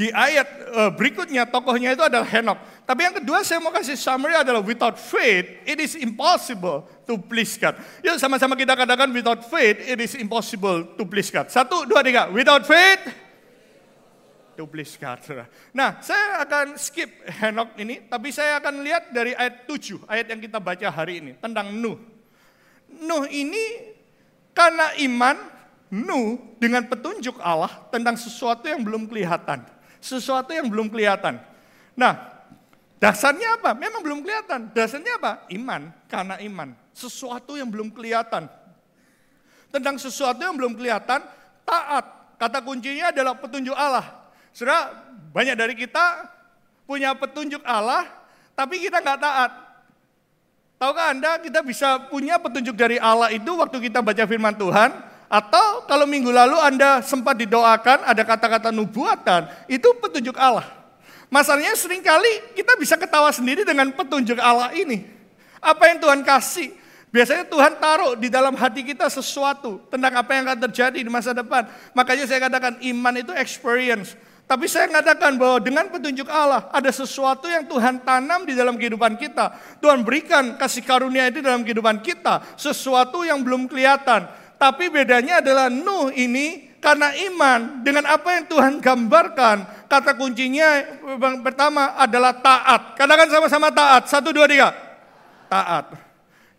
[0.00, 2.56] di ayat eh, berikutnya tokohnya itu adalah Henok.
[2.88, 7.60] Tapi yang kedua saya mau kasih summary adalah without faith it is impossible to please
[7.60, 7.76] God.
[8.00, 11.52] Yuk sama-sama kita katakan without faith it is impossible to please God.
[11.52, 12.32] Satu, dua, tiga.
[12.32, 13.12] Without faith
[14.56, 15.20] to please God.
[15.76, 18.00] Nah saya akan skip Henok ini.
[18.08, 20.08] Tapi saya akan lihat dari ayat 7.
[20.08, 21.36] Ayat yang kita baca hari ini.
[21.36, 22.00] Tentang Nuh.
[23.04, 23.92] Nuh ini
[24.56, 25.36] karena iman
[25.92, 31.38] Nuh dengan petunjuk Allah tentang sesuatu yang belum kelihatan sesuatu yang belum kelihatan.
[31.94, 32.16] Nah,
[32.96, 33.76] dasarnya apa?
[33.76, 34.72] Memang belum kelihatan.
[34.72, 35.44] Dasarnya apa?
[35.52, 36.72] Iman, karena iman.
[36.96, 38.48] Sesuatu yang belum kelihatan.
[39.70, 41.22] Tentang sesuatu yang belum kelihatan,
[41.62, 42.04] taat.
[42.40, 44.32] Kata kuncinya adalah petunjuk Allah.
[44.50, 44.90] Saudara,
[45.30, 46.26] banyak dari kita
[46.88, 48.08] punya petunjuk Allah,
[48.58, 49.52] tapi kita nggak taat.
[50.80, 54.90] Tahukah Anda kita bisa punya petunjuk dari Allah itu waktu kita baca firman Tuhan,
[55.30, 60.66] atau kalau minggu lalu Anda sempat didoakan, ada kata-kata nubuatan, itu petunjuk Allah.
[61.30, 65.06] Masalahnya sering kali kita bisa ketawa sendiri dengan petunjuk Allah ini.
[65.62, 66.74] Apa yang Tuhan kasih?
[67.14, 71.30] Biasanya Tuhan taruh di dalam hati kita sesuatu tentang apa yang akan terjadi di masa
[71.30, 71.70] depan.
[71.94, 74.18] Makanya saya katakan iman itu experience.
[74.50, 79.14] Tapi saya katakan bahwa dengan petunjuk Allah ada sesuatu yang Tuhan tanam di dalam kehidupan
[79.14, 79.54] kita.
[79.78, 82.42] Tuhan berikan kasih karunia itu dalam kehidupan kita.
[82.58, 84.26] Sesuatu yang belum kelihatan.
[84.60, 89.88] Tapi bedanya adalah Nuh ini karena iman dengan apa yang Tuhan gambarkan.
[89.88, 90.68] Kata kuncinya
[91.16, 92.92] yang pertama adalah taat.
[92.92, 94.12] Katakan sama-sama taat.
[94.12, 94.76] Satu, dua, tiga.
[95.48, 95.96] Taat.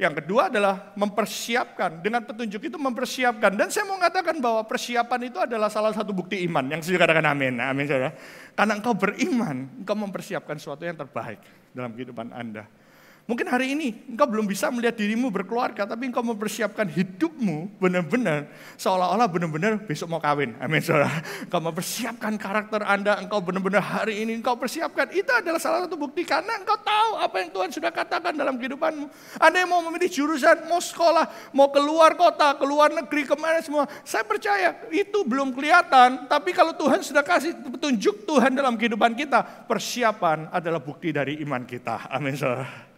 [0.02, 2.02] Yang kedua adalah mempersiapkan.
[2.02, 3.54] Dengan petunjuk itu mempersiapkan.
[3.54, 6.66] Dan saya mau mengatakan bahwa persiapan itu adalah salah satu bukti iman.
[6.74, 7.62] Yang saya katakan amin.
[7.62, 8.18] Amin saudara.
[8.58, 11.38] Karena engkau beriman, engkau mempersiapkan sesuatu yang terbaik
[11.70, 12.66] dalam kehidupan Anda.
[13.32, 19.24] Mungkin hari ini engkau belum bisa melihat dirimu berkeluarga, tapi engkau mempersiapkan hidupmu benar-benar seolah-olah
[19.32, 20.52] benar-benar besok mau kawin.
[20.60, 21.08] Amin, saudara.
[21.48, 25.16] Engkau mempersiapkan karakter Anda, engkau benar-benar hari ini engkau persiapkan.
[25.16, 29.08] Itu adalah salah satu bukti karena engkau tahu apa yang Tuhan sudah katakan dalam kehidupanmu.
[29.40, 33.88] Anda yang mau memilih jurusan, mau sekolah, mau keluar kota, keluar negeri, ke mana semua.
[34.04, 39.72] Saya percaya itu belum kelihatan, tapi kalau Tuhan sudah kasih petunjuk Tuhan dalam kehidupan kita,
[39.72, 42.12] persiapan adalah bukti dari iman kita.
[42.12, 42.91] Amin, saudara.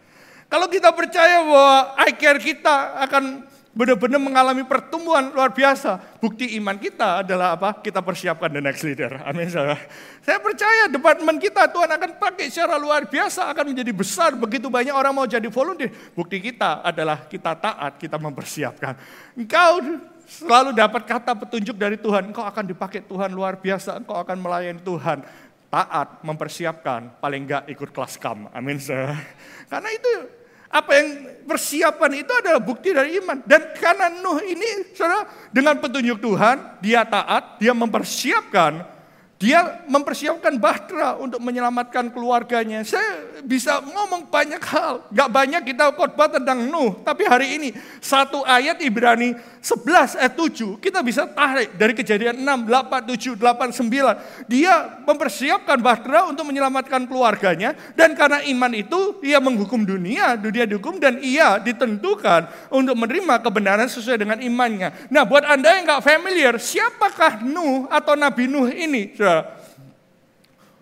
[0.54, 3.42] Kalau kita percaya bahwa iCare kita akan
[3.74, 5.98] benar-benar mengalami pertumbuhan luar biasa.
[6.22, 7.82] Bukti iman kita adalah apa?
[7.82, 9.18] Kita persiapkan the next leader.
[9.26, 9.50] Amin.
[9.50, 9.74] Saudara.
[10.22, 14.38] Saya percaya departemen kita Tuhan akan pakai secara luar biasa, akan menjadi besar.
[14.38, 15.90] Begitu banyak orang mau jadi volunteer.
[16.14, 18.94] Bukti kita adalah kita taat, kita mempersiapkan.
[19.34, 19.82] Engkau
[20.22, 22.30] selalu dapat kata petunjuk dari Tuhan.
[22.30, 23.98] Engkau akan dipakai Tuhan luar biasa.
[23.98, 25.18] Engkau akan melayani Tuhan.
[25.66, 28.46] Taat, mempersiapkan, paling enggak ikut kelas kam.
[28.54, 28.78] Amin.
[28.78, 29.18] Saudara.
[29.66, 30.43] Karena itu
[30.74, 31.08] apa yang
[31.46, 33.38] persiapan itu adalah bukti dari iman.
[33.46, 38.93] Dan karena Nuh ini, saudara, dengan petunjuk Tuhan, dia taat, dia mempersiapkan
[39.42, 42.86] dia mempersiapkan Bahtera untuk menyelamatkan keluarganya.
[42.86, 45.02] Saya bisa ngomong banyak hal.
[45.10, 47.02] Gak banyak kita khotbah tentang Nuh.
[47.02, 47.68] Tapi hari ini
[47.98, 53.72] satu ayat Ibrani 11 ayat 7 kita bisa tarik dari kejadian 6, 8, 7, 8,
[53.74, 54.46] 9.
[54.46, 57.74] Dia mempersiapkan Bahtera untuk menyelamatkan keluarganya.
[57.98, 63.90] Dan karena iman itu ia menghukum dunia, dunia dihukum dan ia ditentukan untuk menerima kebenaran
[63.90, 65.10] sesuai dengan imannya.
[65.10, 69.16] Nah buat anda yang gak familiar, siapakah Nuh atau Nabi Nuh ini?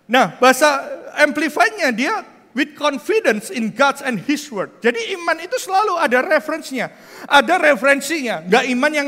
[0.09, 0.83] Nah, bahasa
[1.15, 2.21] amplify-nya dia
[2.53, 4.77] with confidence in God and His word.
[4.79, 6.87] Jadi iman itu selalu ada referensinya,
[7.25, 8.45] ada referensinya.
[8.45, 9.07] Gak iman yang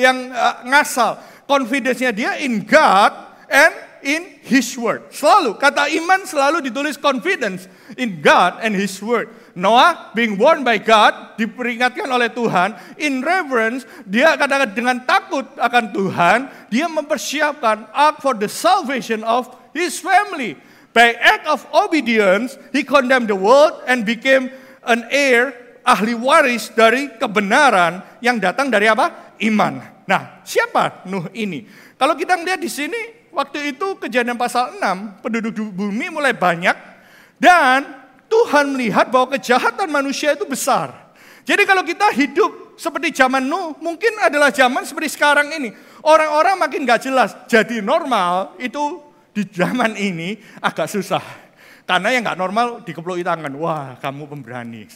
[0.00, 1.20] yang uh, ngasal.
[1.46, 3.14] Confidence-nya dia in God
[3.46, 5.06] and in His word.
[5.14, 9.30] Selalu kata iman selalu ditulis confidence in God and His word.
[9.56, 15.96] Noah being born by God diperingatkan oleh Tuhan in reverence dia katakan dengan takut akan
[15.96, 16.38] Tuhan
[16.68, 20.60] dia mempersiapkan ark for the salvation of his family.
[20.92, 24.52] By act of obedience, he condemned the world and became
[24.84, 25.52] an heir,
[25.84, 29.36] ahli waris dari kebenaran yang datang dari apa?
[29.40, 29.80] Iman.
[30.08, 31.68] Nah, siapa Nuh ini?
[31.96, 36.76] Kalau kita melihat di sini, waktu itu kejadian pasal 6, penduduk bumi mulai banyak,
[37.36, 37.95] dan
[38.26, 40.92] Tuhan melihat bahwa kejahatan manusia itu besar.
[41.46, 45.70] Jadi kalau kita hidup seperti zaman Nuh, mungkin adalah zaman seperti sekarang ini.
[46.02, 47.34] Orang-orang makin gak jelas.
[47.46, 51.22] Jadi normal itu di zaman ini agak susah.
[51.86, 53.54] Karena yang nggak normal dikeploki tangan.
[53.62, 54.90] Wah, kamu pemberani.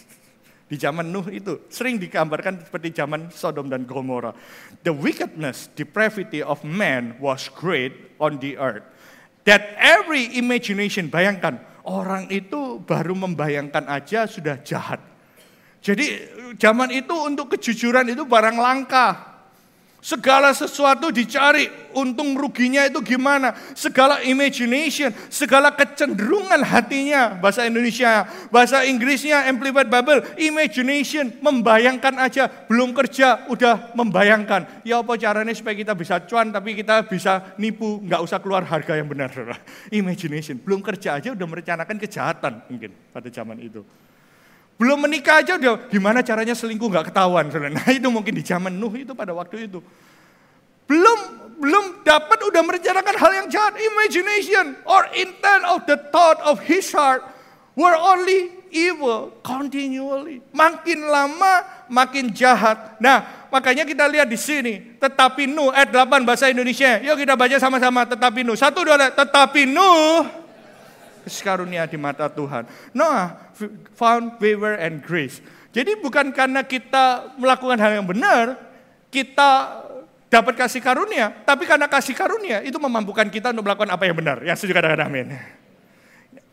[0.66, 4.34] Di zaman Nuh itu sering digambarkan seperti zaman Sodom dan Gomora.
[4.82, 8.86] The wickedness, depravity of man was great on the earth.
[9.46, 15.02] That every imagination, bayangkan, orang itu baru membayangkan aja sudah jahat.
[15.82, 16.06] Jadi
[16.54, 19.29] zaman itu untuk kejujuran itu barang langka.
[20.00, 23.52] Segala sesuatu dicari, untung ruginya itu gimana.
[23.76, 27.36] Segala imagination, segala kecenderungan hatinya.
[27.36, 32.48] Bahasa Indonesia, bahasa Inggrisnya Amplified Bible, imagination, membayangkan aja.
[32.64, 34.84] Belum kerja, udah membayangkan.
[34.88, 38.96] Ya apa caranya supaya kita bisa cuan, tapi kita bisa nipu, nggak usah keluar harga
[38.96, 39.28] yang benar.
[39.92, 43.84] Imagination, belum kerja aja udah merencanakan kejahatan mungkin pada zaman itu.
[44.80, 47.52] Belum menikah aja udah gimana caranya selingkuh nggak ketahuan.
[47.52, 49.84] Nah itu mungkin di zaman Nuh itu pada waktu itu.
[50.88, 51.18] Belum
[51.60, 53.76] belum dapat udah merencanakan hal yang jahat.
[53.76, 57.20] Imagination or intent of the thought of his heart
[57.76, 60.40] were only evil continually.
[60.56, 62.96] Makin lama makin jahat.
[63.04, 64.96] Nah, makanya kita lihat di sini.
[64.96, 67.04] Tetapi Nuh ayat 8 bahasa Indonesia.
[67.04, 68.56] Yuk kita baca sama-sama tetapi Nuh.
[68.56, 70.40] Satu dua tetapi Nuh
[71.38, 72.66] karunia di mata Tuhan.
[72.96, 73.49] Noah
[73.96, 75.40] found favor and grace.
[75.70, 78.58] Jadi bukan karena kita melakukan hal yang benar,
[79.12, 79.80] kita
[80.30, 84.42] dapat kasih karunia, tapi karena kasih karunia itu memampukan kita untuk melakukan apa yang benar.
[84.42, 85.34] Yang setuju katakan amin.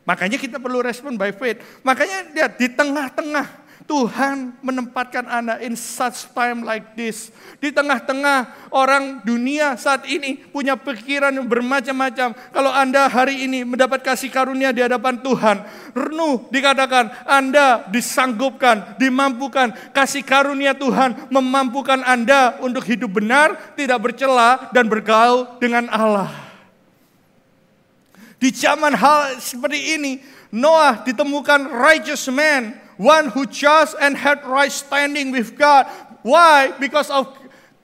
[0.08, 1.60] Makanya kita perlu respon by faith.
[1.84, 7.32] Makanya lihat di tengah-tengah Tuhan menempatkan Anda in such time like this.
[7.64, 12.36] Di tengah-tengah orang dunia saat ini punya pikiran yang bermacam-macam.
[12.52, 15.64] Kalau Anda hari ini mendapat kasih karunia di hadapan Tuhan,
[15.96, 19.72] renuh dikatakan Anda disanggupkan, dimampukan.
[19.96, 26.28] Kasih karunia Tuhan memampukan Anda untuk hidup benar, tidak bercela dan bergaul dengan Allah.
[28.38, 30.20] Di zaman hal seperti ini,
[30.52, 35.86] Noah ditemukan righteous man one who just and had right standing with God.
[36.22, 36.74] Why?
[36.78, 37.30] Because of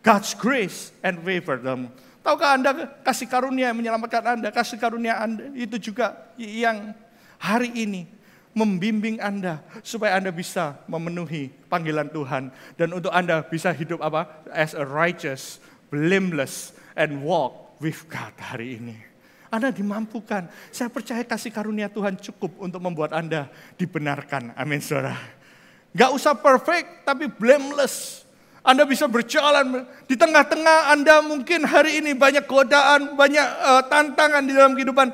[0.01, 1.93] God's grace and favor them.
[2.23, 2.71] Tahukah Anda
[3.03, 6.95] kasih karunia yang menyelamatkan Anda, kasih karunia Anda itu juga yang
[7.35, 8.07] hari ini
[8.55, 14.29] membimbing Anda supaya Anda bisa memenuhi panggilan Tuhan dan untuk Anda bisa hidup apa?
[14.55, 15.59] As a righteous,
[15.91, 19.12] blameless and walk with God hari ini.
[19.53, 20.49] Anda dimampukan.
[20.73, 24.57] Saya percaya kasih karunia Tuhan cukup untuk membuat Anda dibenarkan.
[24.57, 25.13] Amin saudara.
[25.93, 28.25] Gak usah perfect, tapi blameless.
[28.65, 34.57] Anda bisa berjalan di tengah-tengah Anda mungkin hari ini banyak godaan, banyak uh, tantangan di
[34.57, 35.13] dalam kehidupan.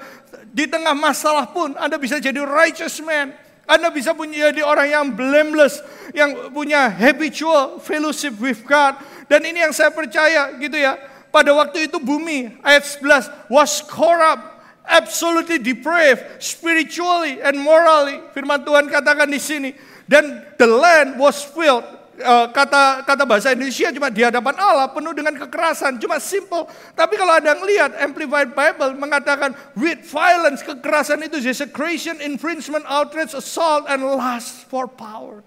[0.56, 3.36] Di tengah masalah pun Anda bisa jadi righteous man.
[3.68, 5.84] Anda bisa punya jadi orang yang blameless,
[6.16, 8.98] yang punya habitual fellowship with God.
[9.28, 10.98] Dan ini yang saya percaya gitu ya
[11.30, 14.46] pada waktu itu bumi ayat 11 was corrupt,
[14.86, 18.22] absolutely depraved, spiritually and morally.
[18.34, 19.72] Firman Tuhan katakan di sini.
[20.10, 21.86] Dan the land was filled
[22.24, 26.68] uh, kata kata bahasa Indonesia cuma di hadapan Allah penuh dengan kekerasan, cuma simple.
[26.96, 33.32] Tapi kalau ada yang lihat Amplified Bible mengatakan with violence kekerasan itu desecration, infringement, outrage,
[33.36, 35.42] assault and lust for power.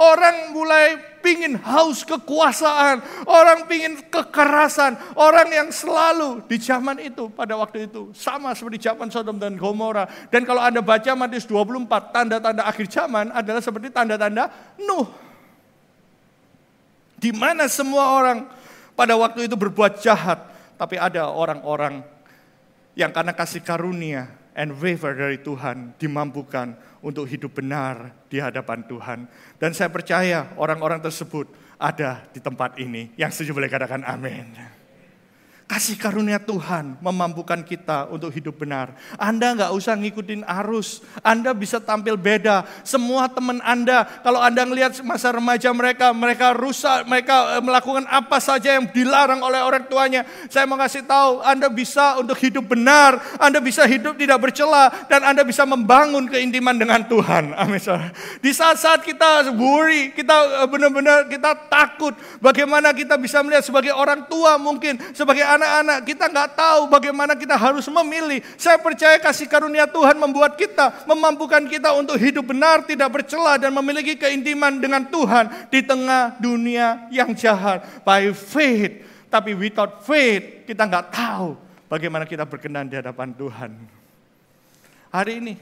[0.00, 7.52] Orang mulai pingin haus kekuasaan, orang pingin kekerasan, orang yang selalu di zaman itu pada
[7.60, 10.08] waktu itu sama seperti zaman Sodom dan Gomora.
[10.32, 14.48] Dan kalau Anda baca Matius 24, tanda-tanda akhir zaman adalah seperti tanda-tanda
[14.80, 15.04] Nuh.
[17.20, 18.48] Di mana semua orang
[18.96, 20.48] pada waktu itu berbuat jahat,
[20.80, 22.00] tapi ada orang-orang
[22.96, 29.18] yang karena kasih karunia and favor dari Tuhan dimampukan untuk hidup benar di hadapan Tuhan.
[29.56, 33.12] Dan saya percaya orang-orang tersebut ada di tempat ini.
[33.16, 34.79] Yang setuju boleh katakan amin.
[35.70, 38.90] Kasih karunia Tuhan memampukan kita untuk hidup benar.
[39.14, 40.98] Anda nggak usah ngikutin arus.
[41.22, 42.66] Anda bisa tampil beda.
[42.82, 48.42] Semua teman Anda, kalau Anda ngelihat masa remaja mereka, mereka rusak, mereka eh, melakukan apa
[48.42, 50.26] saja yang dilarang oleh orang tuanya.
[50.50, 53.22] Saya mau kasih tahu, Anda bisa untuk hidup benar.
[53.38, 54.90] Anda bisa hidup tidak bercela.
[55.06, 57.54] Dan Anda bisa membangun keintiman dengan Tuhan.
[57.54, 57.78] Amin.
[58.42, 62.18] Di saat-saat kita worry, kita eh, benar-benar kita takut.
[62.42, 67.36] Bagaimana kita bisa melihat sebagai orang tua mungkin, sebagai anak anak-anak kita nggak tahu bagaimana
[67.36, 68.40] kita harus memilih.
[68.56, 73.68] Saya percaya kasih karunia Tuhan membuat kita, memampukan kita untuk hidup benar, tidak bercela dan
[73.76, 77.84] memiliki keintiman dengan Tuhan di tengah dunia yang jahat.
[78.00, 81.60] By faith, tapi without faith kita nggak tahu
[81.92, 83.76] bagaimana kita berkenan di hadapan Tuhan.
[85.12, 85.54] Hari ini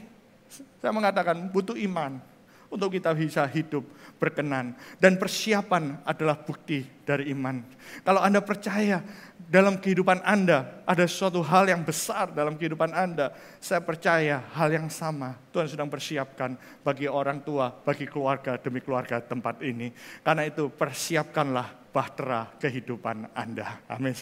[0.79, 2.23] saya mengatakan butuh iman
[2.71, 3.83] untuk kita bisa hidup
[4.19, 4.75] berkenan.
[4.99, 7.63] Dan persiapan adalah bukti dari iman.
[8.05, 9.01] Kalau Anda percaya
[9.49, 14.91] dalam kehidupan Anda ada suatu hal yang besar dalam kehidupan Anda, saya percaya hal yang
[14.93, 19.89] sama Tuhan sedang persiapkan bagi orang tua, bagi keluarga demi keluarga tempat ini.
[20.21, 23.81] Karena itu persiapkanlah bahtera kehidupan Anda.
[23.89, 24.13] Amin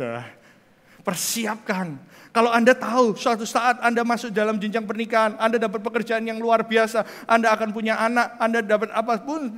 [1.08, 1.96] persiapkan.
[2.36, 6.68] Kalau Anda tahu suatu saat Anda masuk dalam jenjang pernikahan, Anda dapat pekerjaan yang luar
[6.68, 9.56] biasa, Anda akan punya anak, Anda dapat apa pun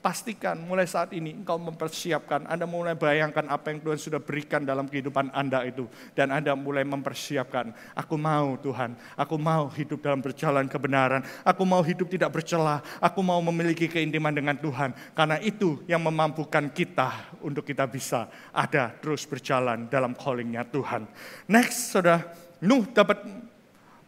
[0.00, 4.88] Pastikan mulai saat ini engkau mempersiapkan, Anda mulai bayangkan apa yang Tuhan sudah berikan dalam
[4.88, 5.84] kehidupan Anda itu.
[6.16, 11.84] Dan Anda mulai mempersiapkan, aku mau Tuhan, aku mau hidup dalam berjalan kebenaran, aku mau
[11.84, 14.96] hidup tidak bercelah, aku mau memiliki keintiman dengan Tuhan.
[15.12, 21.04] Karena itu yang memampukan kita untuk kita bisa ada terus berjalan dalam callingnya Tuhan.
[21.44, 22.24] Next, saudara,
[22.60, 23.24] Nuh dapat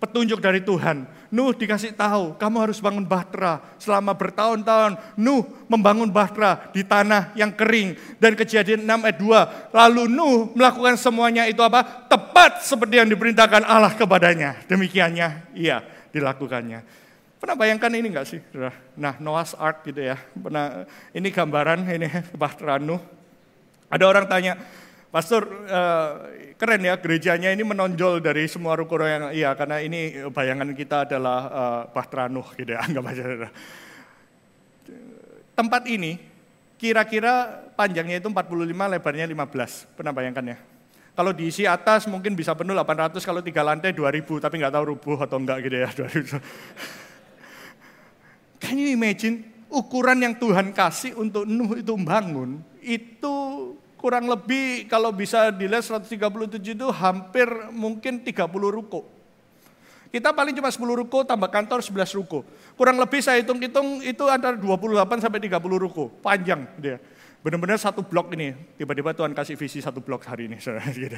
[0.02, 1.06] petunjuk dari Tuhan.
[1.30, 3.62] Nuh dikasih tahu, kamu harus bangun bahtera.
[3.78, 7.94] Selama bertahun-tahun, Nuh membangun bahtera di tanah yang kering.
[8.18, 11.86] Dan kejadian 6 ayat 2, lalu Nuh melakukan semuanya itu apa?
[12.10, 14.58] Tepat seperti yang diperintahkan Allah kepadanya.
[14.66, 16.82] Demikiannya, iya dilakukannya.
[17.38, 18.40] Pernah bayangkan ini enggak sih?
[18.98, 20.18] Nah, Noah's Ark gitu ya.
[20.34, 20.84] Pernah,
[21.14, 23.00] ini gambaran, ini bahtera Nuh.
[23.86, 24.58] Ada orang tanya,
[25.12, 26.24] Pastor, uh,
[26.56, 31.40] keren ya gerejanya ini menonjol dari semua rukun yang iya karena ini bayangan kita adalah
[31.52, 33.52] uh, Bahtera Nuh gitu ya, anggap aja.
[35.52, 36.16] Tempat ini
[36.80, 40.00] kira-kira panjangnya itu 45, lebarnya 15.
[40.00, 40.58] Pernah bayangkan ya?
[41.12, 45.28] Kalau diisi atas mungkin bisa penuh 800, kalau tiga lantai 2000, tapi nggak tahu rubuh
[45.28, 45.92] atau enggak gitu ya.
[48.64, 53.36] Can you imagine ukuran yang Tuhan kasih untuk Nuh itu membangun, itu
[54.02, 56.18] kurang lebih kalau bisa dilihat 137
[56.58, 59.06] itu hampir mungkin 30 ruko.
[60.10, 62.42] Kita paling cuma 10 ruko tambah kantor 11 ruko.
[62.74, 66.10] Kurang lebih saya hitung-hitung itu antara 28 sampai 30 ruko.
[66.20, 66.98] Panjang dia.
[67.40, 68.52] Benar-benar satu blok ini.
[68.76, 70.60] Tiba-tiba Tuhan kasih visi satu blok hari ini.
[70.64, 70.84] Saudara.
[70.92, 71.16] Gitu.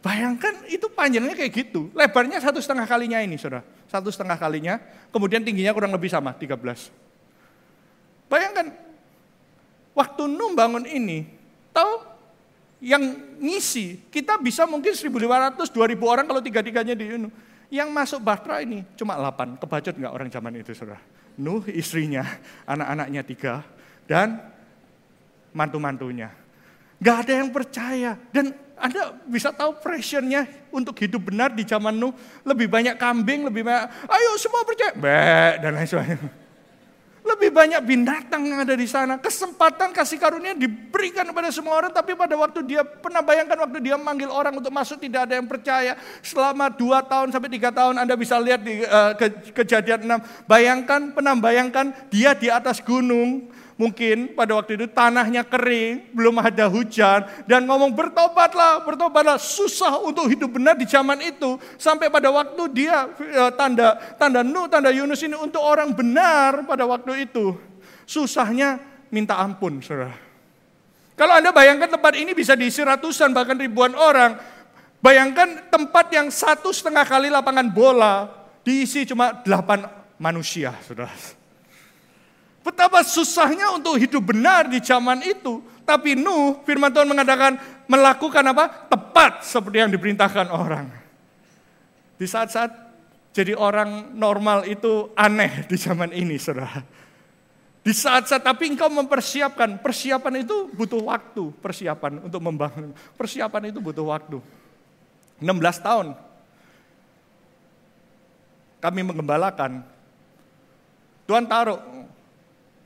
[0.00, 1.90] Bayangkan itu panjangnya kayak gitu.
[1.90, 3.66] Lebarnya satu setengah kalinya ini saudara.
[3.90, 4.78] Satu setengah kalinya.
[5.10, 6.54] Kemudian tingginya kurang lebih sama 13.
[8.30, 8.70] Bayangkan.
[9.96, 11.35] Waktu Nuh bangun ini,
[11.76, 11.92] Tahu
[12.80, 13.04] yang
[13.36, 17.32] ngisi, kita bisa mungkin 1.500, 2.000 orang kalau tiga-tiganya di Nuh.
[17.68, 19.60] Yang masuk Bahtera ini cuma 8.
[19.60, 21.02] Kebacot nggak orang zaman itu, saudara?
[21.36, 22.24] Nuh, istrinya,
[22.64, 23.60] anak-anaknya tiga,
[24.08, 24.40] dan
[25.52, 26.32] mantu-mantunya.
[26.96, 28.16] Gak ada yang percaya.
[28.32, 32.16] Dan anda bisa tahu pressure-nya untuk hidup benar di zaman Nuh.
[32.40, 34.96] Lebih banyak kambing, lebih banyak, ayo semua percaya.
[34.96, 36.45] Bek, dan lain sebagainya.
[37.26, 39.18] Lebih banyak binatang yang ada di sana.
[39.18, 41.90] Kesempatan kasih karunia diberikan kepada semua orang.
[41.90, 45.50] Tapi pada waktu dia pernah bayangkan waktu dia manggil orang untuk masuk tidak ada yang
[45.50, 45.98] percaya.
[46.22, 50.46] Selama dua tahun sampai tiga tahun Anda bisa lihat di uh, ke, kejadian 6.
[50.46, 56.64] Bayangkan, pernah bayangkan dia di atas gunung Mungkin pada waktu itu tanahnya kering, belum ada
[56.64, 59.36] hujan, dan ngomong bertobatlah, bertobatlah.
[59.36, 61.60] Susah untuk hidup benar di zaman itu.
[61.76, 66.88] Sampai pada waktu dia eh, tanda tanda Nuh, tanda Yunus ini untuk orang benar pada
[66.88, 67.52] waktu itu.
[68.08, 68.80] Susahnya
[69.12, 70.16] minta ampun, saudara.
[71.12, 74.40] Kalau Anda bayangkan tempat ini bisa diisi ratusan bahkan ribuan orang.
[75.04, 78.24] Bayangkan tempat yang satu setengah kali lapangan bola
[78.64, 79.84] diisi cuma delapan
[80.16, 81.12] manusia, saudara.
[82.66, 85.62] Betapa susahnya untuk hidup benar di zaman itu.
[85.86, 87.54] Tapi Nuh, firman Tuhan mengatakan
[87.86, 88.90] melakukan apa?
[88.90, 90.90] Tepat seperti yang diperintahkan orang.
[92.18, 92.74] Di saat-saat
[93.30, 96.82] jadi orang normal itu aneh di zaman ini, saudara.
[97.86, 102.90] Di saat-saat tapi engkau mempersiapkan, persiapan itu butuh waktu, persiapan untuk membangun.
[103.14, 104.42] Persiapan itu butuh waktu.
[105.38, 106.18] 16 tahun
[108.82, 109.82] kami mengembalakan.
[111.26, 111.78] Tuhan taruh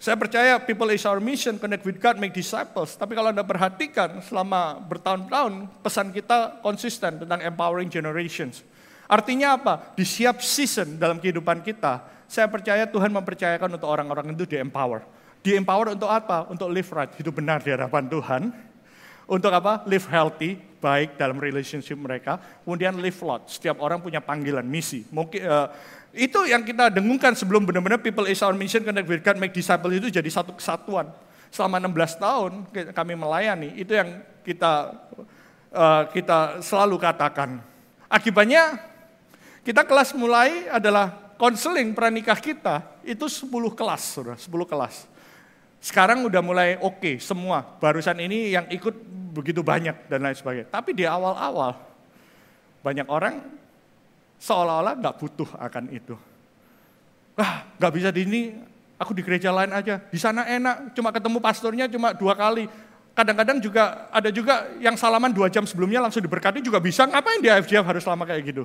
[0.01, 2.97] Saya percaya people is our mission, connect with God, make disciples.
[2.97, 8.65] Tapi kalau Anda perhatikan selama bertahun-tahun, pesan kita konsisten tentang empowering generations.
[9.05, 9.93] Artinya apa?
[9.93, 15.05] Di siap season dalam kehidupan kita, saya percaya Tuhan mempercayakan untuk orang-orang itu di empower.
[15.45, 16.49] Di empower untuk apa?
[16.49, 18.43] Untuk live right, hidup benar di hadapan Tuhan.
[19.29, 19.85] Untuk apa?
[19.85, 22.41] Live healthy, baik dalam relationship mereka.
[22.65, 23.53] Kemudian live lot.
[23.53, 25.05] Setiap orang punya panggilan, misi.
[25.13, 25.69] Mungkin uh,
[26.11, 29.95] itu yang kita dengungkan sebelum benar-benar people is our mission, connect with God, make disciple
[29.95, 31.07] itu jadi satu kesatuan.
[31.51, 32.53] Selama 16 tahun
[32.95, 34.95] kami melayani, itu yang kita
[35.71, 37.63] uh, kita selalu katakan.
[38.11, 38.79] Akibatnya
[39.63, 43.47] kita kelas mulai adalah konseling pranikah kita itu 10
[43.79, 45.07] kelas, sudah 10 kelas.
[45.81, 47.63] Sekarang udah mulai oke okay, semua.
[47.63, 48.93] Barusan ini yang ikut
[49.31, 50.69] begitu banyak dan lain sebagainya.
[50.75, 51.79] Tapi di awal-awal
[52.83, 53.60] banyak orang
[54.41, 56.17] seolah-olah nggak butuh akan itu.
[57.37, 58.43] Wah, nggak bisa di ini,
[58.97, 60.01] aku di gereja lain aja.
[60.01, 62.67] Di sana enak, cuma ketemu pastornya cuma dua kali.
[63.13, 67.05] Kadang-kadang juga ada juga yang salaman dua jam sebelumnya langsung diberkati juga bisa.
[67.05, 68.65] Ngapain di IFGF harus lama kayak gitu?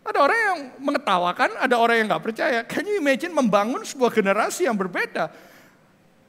[0.00, 2.58] Ada orang yang mengetawakan, ada orang yang nggak percaya.
[2.66, 5.30] Can you imagine membangun sebuah generasi yang berbeda?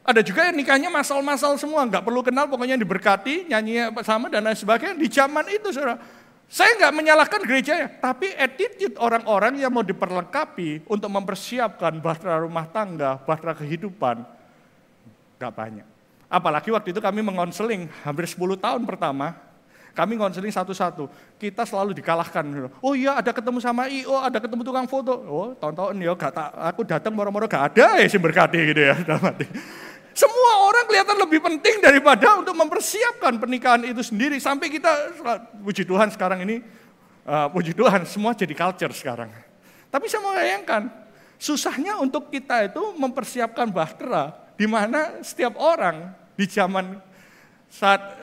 [0.01, 4.57] Ada juga yang nikahnya masal-masal semua, nggak perlu kenal, pokoknya diberkati, nyanyi sama dan lain
[4.57, 4.97] sebagainya.
[4.97, 6.01] Di zaman itu, saudara,
[6.51, 12.67] saya nggak menyalahkan gereja ya, tapi attitude orang-orang yang mau diperlengkapi untuk mempersiapkan bahtera rumah
[12.67, 14.27] tangga, bahtera kehidupan,
[15.39, 15.87] nggak banyak.
[16.27, 19.31] Apalagi waktu itu kami mengonseling hampir 10 tahun pertama,
[19.95, 21.07] kami ngonseling satu-satu.
[21.39, 22.43] Kita selalu dikalahkan.
[22.83, 25.15] Oh iya ada ketemu sama IO, ada ketemu tukang foto.
[25.27, 26.15] Oh tahun-tahun ya,
[26.67, 28.95] aku datang moro-moro gak ada ya sih berkati gitu ya.
[30.21, 34.37] Semua orang kelihatan lebih penting daripada untuk mempersiapkan pernikahan itu sendiri.
[34.37, 35.17] Sampai kita,
[35.65, 36.61] puji Tuhan sekarang ini,
[37.25, 39.33] uh, puji Tuhan semua jadi culture sekarang.
[39.89, 40.93] Tapi saya mau bayangkan,
[41.41, 47.01] susahnya untuk kita itu mempersiapkan bahtera, di mana setiap orang di zaman
[47.65, 48.20] saat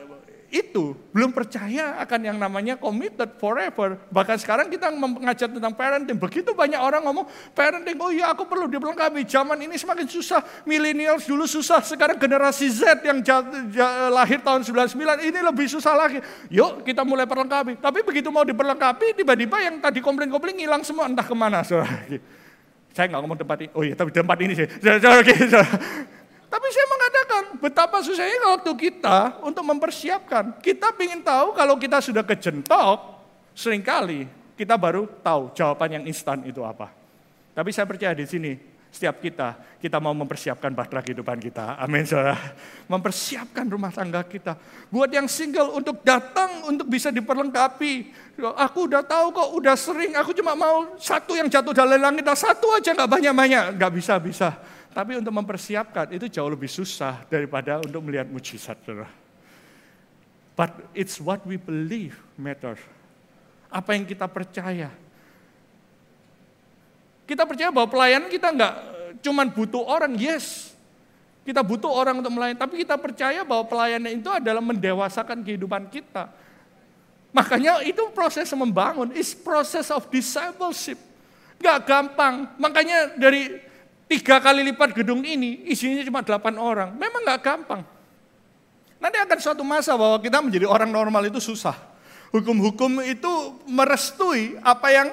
[0.49, 4.01] itu belum percaya akan yang namanya committed forever.
[4.09, 6.17] Bahkan sekarang kita mengajar tentang parenting.
[6.17, 9.23] Begitu banyak orang ngomong parenting, oh iya aku perlu diperlengkapi.
[9.29, 10.41] Zaman ini semakin susah.
[10.65, 13.21] Millennials dulu susah, sekarang generasi Z yang
[14.09, 16.19] lahir tahun 99 ini lebih susah lagi.
[16.49, 17.77] Yuk kita mulai perlengkapi.
[17.77, 21.61] Tapi begitu mau diperlengkapi, tiba-tiba yang tadi komplain-komplain hilang semua entah ke mana.
[21.61, 24.65] Saya nggak ngomong tempat ini, oh iya tapi tempat ini sih.
[26.49, 30.57] Tapi saya mengatakan betapa susahnya waktu kita untuk mempersiapkan.
[30.57, 33.21] Kita ingin tahu kalau kita sudah kejentok,
[33.53, 34.25] sering kali
[34.57, 36.89] kita baru tahu jawaban yang instan itu apa.
[37.53, 38.57] Tapi saya percaya di sini,
[38.89, 41.77] setiap kita, kita mau mempersiapkan bahtera kehidupan kita.
[41.77, 42.57] Amin, saudara.
[42.89, 44.57] Mempersiapkan rumah tangga kita.
[44.89, 48.09] Buat yang single untuk datang, untuk bisa diperlengkapi.
[48.57, 50.17] Aku udah tahu kok, udah sering.
[50.17, 52.25] Aku cuma mau satu yang jatuh dari langit.
[52.33, 53.77] Satu aja nggak banyak-banyak.
[53.77, 54.57] Nggak bisa-bisa.
[54.89, 58.77] Tapi untuk mempersiapkan itu jauh lebih susah daripada untuk melihat mujizat.
[60.57, 62.81] But it's what we believe matters.
[63.69, 64.89] Apa yang kita percaya.
[67.29, 68.73] Kita percaya bahwa pelayanan kita nggak
[69.21, 70.73] cuman butuh orang, yes.
[71.45, 76.29] Kita butuh orang untuk melayani, tapi kita percaya bahwa pelayanan itu adalah mendewasakan kehidupan kita.
[77.29, 80.97] Makanya itu proses membangun, is process of discipleship.
[81.61, 82.49] Gak gampang.
[82.57, 83.68] Makanya dari
[84.09, 86.89] Tiga kali lipat gedung ini, isinya cuma delapan orang.
[86.97, 87.85] Memang nggak gampang.
[88.97, 91.77] Nanti akan suatu masa bahwa kita menjadi orang normal itu susah.
[92.33, 93.29] Hukum-hukum itu
[93.69, 95.07] merestui apa yang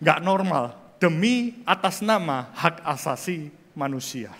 [0.00, 4.32] nggak normal demi atas nama hak asasi manusia.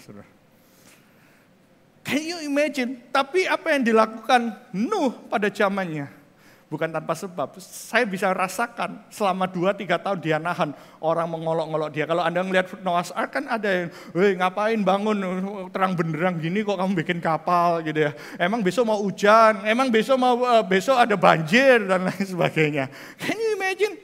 [2.05, 3.05] Can you imagine?
[3.12, 6.23] Tapi apa yang dilakukan Nuh pada zamannya?
[6.68, 7.56] Bukan tanpa sebab.
[7.60, 12.04] Saya bisa rasakan selama 2-3 tahun dia nahan orang mengolok-ngolok dia.
[12.08, 15.18] Kalau Anda melihat Noah's Ark kan ada yang, weh ngapain bangun
[15.70, 18.12] terang benderang gini kok kamu bikin kapal gitu ya.
[18.40, 22.90] Emang besok mau hujan, emang besok mau uh, besok ada banjir dan lain sebagainya.
[23.20, 23.94] Can you imagine?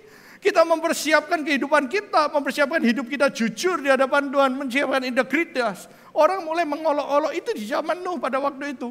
[0.40, 5.84] Kita mempersiapkan kehidupan kita, mempersiapkan hidup kita jujur di hadapan Tuhan, mempersiapkan integritas.
[6.16, 8.88] Orang mulai mengolok-olok itu di zaman Nuh pada waktu itu.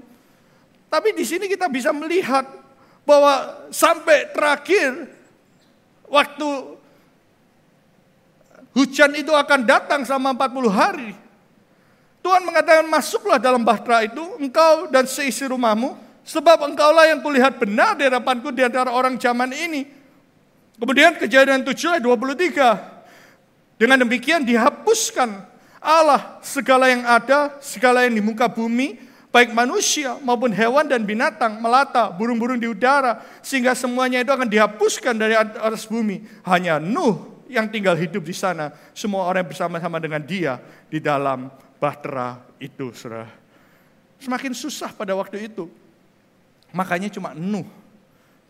[0.90, 2.46] Tapi di sini kita bisa melihat
[3.10, 5.10] bahwa sampai terakhir
[6.06, 6.78] waktu
[8.78, 11.12] hujan itu akan datang selama 40 hari.
[12.22, 17.98] Tuhan mengatakan masuklah dalam bahtera itu engkau dan seisi rumahmu sebab engkaulah yang kulihat benar
[17.98, 19.90] di hadapanku di antara orang zaman ini.
[20.78, 23.82] Kemudian kejadian 7 ayat 23.
[23.82, 25.50] Dengan demikian dihapuskan
[25.82, 31.62] Allah segala yang ada, segala yang di muka bumi, baik manusia maupun hewan dan binatang,
[31.62, 36.26] melata, burung-burung di udara, sehingga semuanya itu akan dihapuskan dari atas bumi.
[36.46, 40.58] Hanya Nuh yang tinggal hidup di sana, semua orang bersama-sama dengan dia
[40.90, 43.30] di dalam bahtera itu, saudara.
[44.20, 45.70] Semakin susah pada waktu itu.
[46.74, 47.66] Makanya cuma Nuh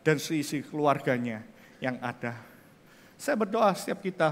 [0.04, 1.44] dan seisi keluarganya
[1.80, 2.36] yang ada.
[3.20, 4.32] Saya berdoa setiap kita,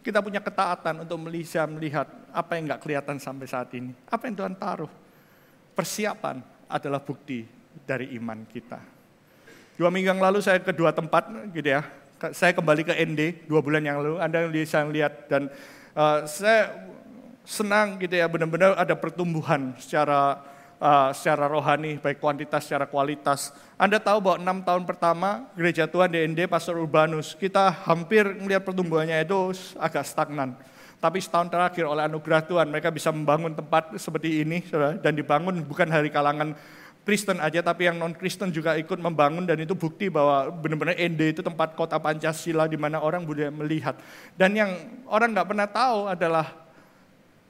[0.00, 3.92] kita punya ketaatan untuk melihat, apa yang nggak kelihatan sampai saat ini.
[4.08, 5.05] Apa yang Tuhan taruh.
[5.76, 6.40] Persiapan
[6.72, 7.44] adalah bukti
[7.84, 8.80] dari iman kita.
[9.76, 11.84] Dua minggu yang lalu saya ke dua tempat gitu ya.
[12.32, 14.16] Saya kembali ke ND dua bulan yang lalu.
[14.16, 15.52] Anda bisa lihat dan
[15.92, 16.88] uh, saya
[17.44, 20.40] senang gitu ya benar-benar ada pertumbuhan secara
[20.80, 23.52] uh, secara rohani baik kuantitas secara kualitas.
[23.76, 28.64] Anda tahu bahwa enam tahun pertama gereja Tuhan di ND Pastor Urbanus kita hampir melihat
[28.64, 30.56] pertumbuhannya itu agak stagnan.
[30.96, 34.64] Tapi setahun terakhir oleh anugerah Tuhan mereka bisa membangun tempat seperti ini
[35.04, 36.56] dan dibangun bukan dari kalangan
[37.06, 41.42] Kristen aja, tapi yang non-Kristen juga ikut membangun dan itu bukti bahwa benar-benar ND itu
[41.44, 43.94] tempat kota Pancasila di mana orang boleh melihat.
[44.34, 44.74] Dan yang
[45.06, 46.50] orang nggak pernah tahu adalah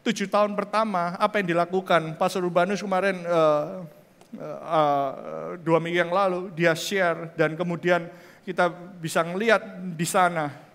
[0.05, 2.21] tujuh tahun pertama apa yang dilakukan.
[2.21, 3.89] Pastor Urbanus kemarin uh,
[4.37, 5.11] uh,
[5.65, 8.13] dua minggu yang lalu dia share dan kemudian
[8.45, 8.69] kita
[9.01, 9.65] bisa ngelihat
[9.97, 10.66] di sana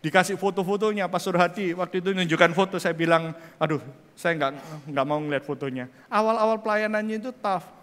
[0.00, 3.84] dikasih foto-fotonya Pastor Hati waktu itu menunjukkan foto saya bilang aduh
[4.16, 4.52] saya nggak
[4.88, 7.80] nggak mau ngeliat fotonya awal-awal pelayanannya itu tough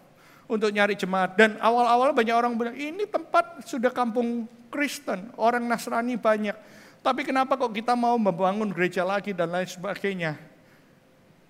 [0.47, 1.35] untuk nyari jemaat.
[1.35, 6.55] Dan awal-awal banyak orang bilang, ini tempat sudah kampung Kristen, orang Nasrani banyak.
[7.03, 10.35] Tapi kenapa kok kita mau membangun gereja lagi dan lain sebagainya.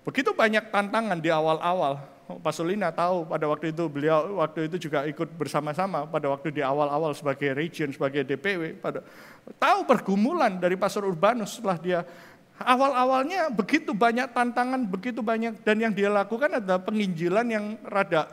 [0.06, 1.98] Begitu banyak tantangan di awal-awal.
[2.28, 6.60] Pak Sulina tahu pada waktu itu beliau waktu itu juga ikut bersama-sama pada waktu di
[6.60, 8.76] awal-awal sebagai region, sebagai DPW.
[8.76, 9.00] Pada,
[9.56, 12.00] tahu pergumulan dari Pastor Urbanus setelah dia
[12.60, 18.28] awal-awalnya begitu banyak tantangan, begitu banyak dan yang dia lakukan adalah penginjilan yang rada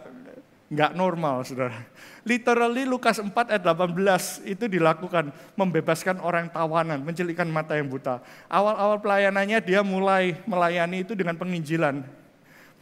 [0.65, 1.77] nggak normal, saudara.
[2.25, 8.17] Literally Lukas 4 ayat 18 itu dilakukan, membebaskan orang tawanan, mencelikan mata yang buta.
[8.49, 12.24] Awal-awal pelayanannya dia mulai melayani itu dengan penginjilan.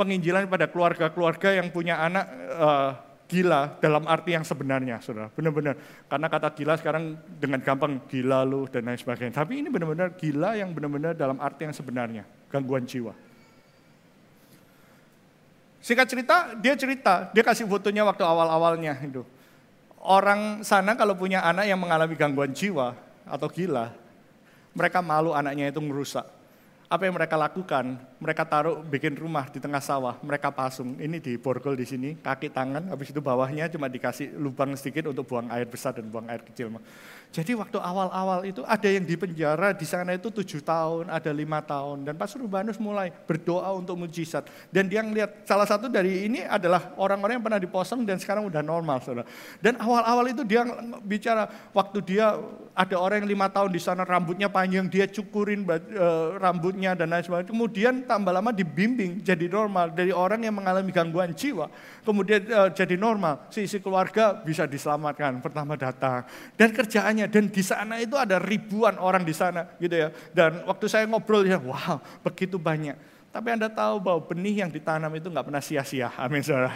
[0.03, 2.27] Penginjilan pada keluarga-keluarga yang punya anak
[2.59, 2.91] uh,
[3.31, 5.31] gila dalam arti yang sebenarnya, saudara.
[5.31, 5.79] Benar-benar.
[6.11, 9.39] Karena kata gila sekarang dengan gampang gila lu dan lain sebagainya.
[9.39, 13.15] Tapi ini benar-benar gila yang benar-benar dalam arti yang sebenarnya, gangguan jiwa.
[15.79, 19.23] Singkat cerita, dia cerita, dia kasih fotonya waktu awal-awalnya itu.
[20.03, 22.91] Orang sana kalau punya anak yang mengalami gangguan jiwa
[23.23, 23.95] atau gila,
[24.75, 26.27] mereka malu anaknya itu merusak.
[26.93, 27.97] Apa yang mereka lakukan?
[28.21, 30.93] Mereka taruh bikin rumah di tengah sawah, mereka pasung.
[31.01, 35.25] Ini di borgol di sini, kaki tangan, habis itu bawahnya cuma dikasih lubang sedikit untuk
[35.25, 36.69] buang air besar dan buang air kecil.
[37.33, 41.65] Jadi waktu awal-awal itu ada yang di penjara di sana itu tujuh tahun, ada lima
[41.65, 42.05] tahun.
[42.05, 44.45] Dan Pastor Urbanus mulai berdoa untuk mujizat.
[44.69, 48.61] Dan dia ngeliat salah satu dari ini adalah orang-orang yang pernah diposong dan sekarang udah
[48.61, 49.01] normal.
[49.01, 49.25] Saudara.
[49.57, 50.61] Dan awal-awal itu dia
[51.01, 52.37] bicara waktu dia
[52.77, 57.25] ada orang yang lima tahun di sana rambutnya panjang, dia cukurin uh, rambutnya dan lain
[57.25, 57.49] sebagainya.
[57.49, 61.69] Kemudian tambah lama dibimbing jadi normal dari orang yang mengalami gangguan jiwa.
[62.05, 66.25] Kemudian uh, jadi normal, sisi keluarga bisa diselamatkan pertama datang.
[66.57, 70.09] Dan kerjaannya dan di sana itu ada ribuan orang di sana gitu ya.
[70.31, 72.95] Dan waktu saya ngobrol ya, wow, begitu banyak.
[73.33, 76.13] Tapi Anda tahu bahwa benih yang ditanam itu nggak pernah sia-sia.
[76.21, 76.73] Amin saudara.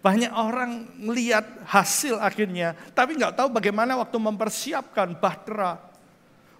[0.00, 5.76] Banyak orang melihat hasil akhirnya, tapi nggak tahu bagaimana waktu mempersiapkan bahtera,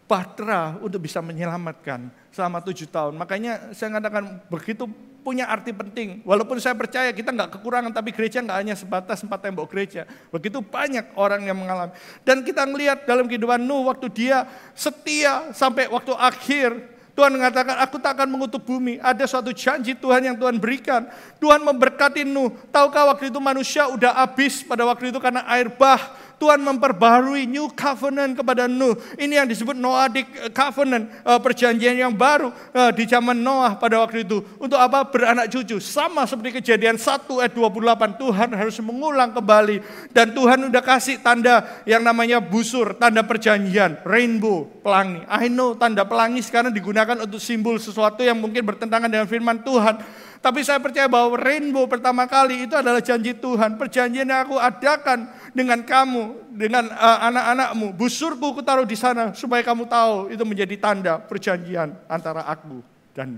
[0.05, 3.17] bahtera untuk bisa menyelamatkan selama tujuh tahun.
[3.17, 4.85] Makanya saya katakan begitu
[5.21, 6.25] punya arti penting.
[6.25, 10.09] Walaupun saya percaya kita nggak kekurangan, tapi gereja nggak hanya sebatas empat tembok gereja.
[10.33, 11.93] Begitu banyak orang yang mengalami.
[12.25, 17.01] Dan kita melihat dalam kehidupan Nuh waktu dia setia sampai waktu akhir.
[17.11, 18.97] Tuhan mengatakan, aku tak akan mengutuk bumi.
[19.03, 21.05] Ada suatu janji Tuhan yang Tuhan berikan.
[21.37, 22.55] Tuhan memberkati Nuh.
[22.73, 26.01] Tahukah waktu itu manusia udah habis pada waktu itu karena air bah
[26.41, 28.97] Tuhan memperbarui new covenant kepada Nuh.
[29.20, 34.24] Ini yang disebut Noahic covenant, eh, perjanjian yang baru eh, di zaman Noah pada waktu
[34.24, 34.41] itu.
[34.57, 35.05] Untuk apa?
[35.05, 35.76] Beranak cucu.
[35.84, 38.16] Sama seperti kejadian 1 ayat 28.
[38.16, 39.84] Tuhan harus mengulang kembali.
[40.16, 45.20] Dan Tuhan udah kasih tanda yang namanya busur, tanda perjanjian, rainbow, pelangi.
[45.28, 50.01] I know tanda pelangi sekarang digunakan untuk simbol sesuatu yang mungkin bertentangan dengan firman Tuhan.
[50.41, 53.76] Tapi saya percaya bahwa rainbow pertama kali itu adalah janji Tuhan.
[53.76, 57.93] Perjanjian yang aku adakan dengan kamu, dengan uh, anak-anakmu.
[57.93, 62.80] Busurku ku taruh di sana supaya kamu tahu itu menjadi tanda perjanjian antara aku
[63.12, 63.36] dan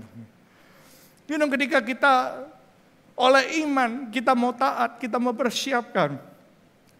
[1.23, 2.13] You know, ketika kita
[3.15, 6.19] oleh iman kita mau taat, kita mau persiapkan.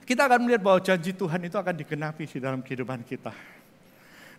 [0.04, 3.32] Kita akan melihat bahwa janji Tuhan itu akan digenapi di dalam kehidupan kita.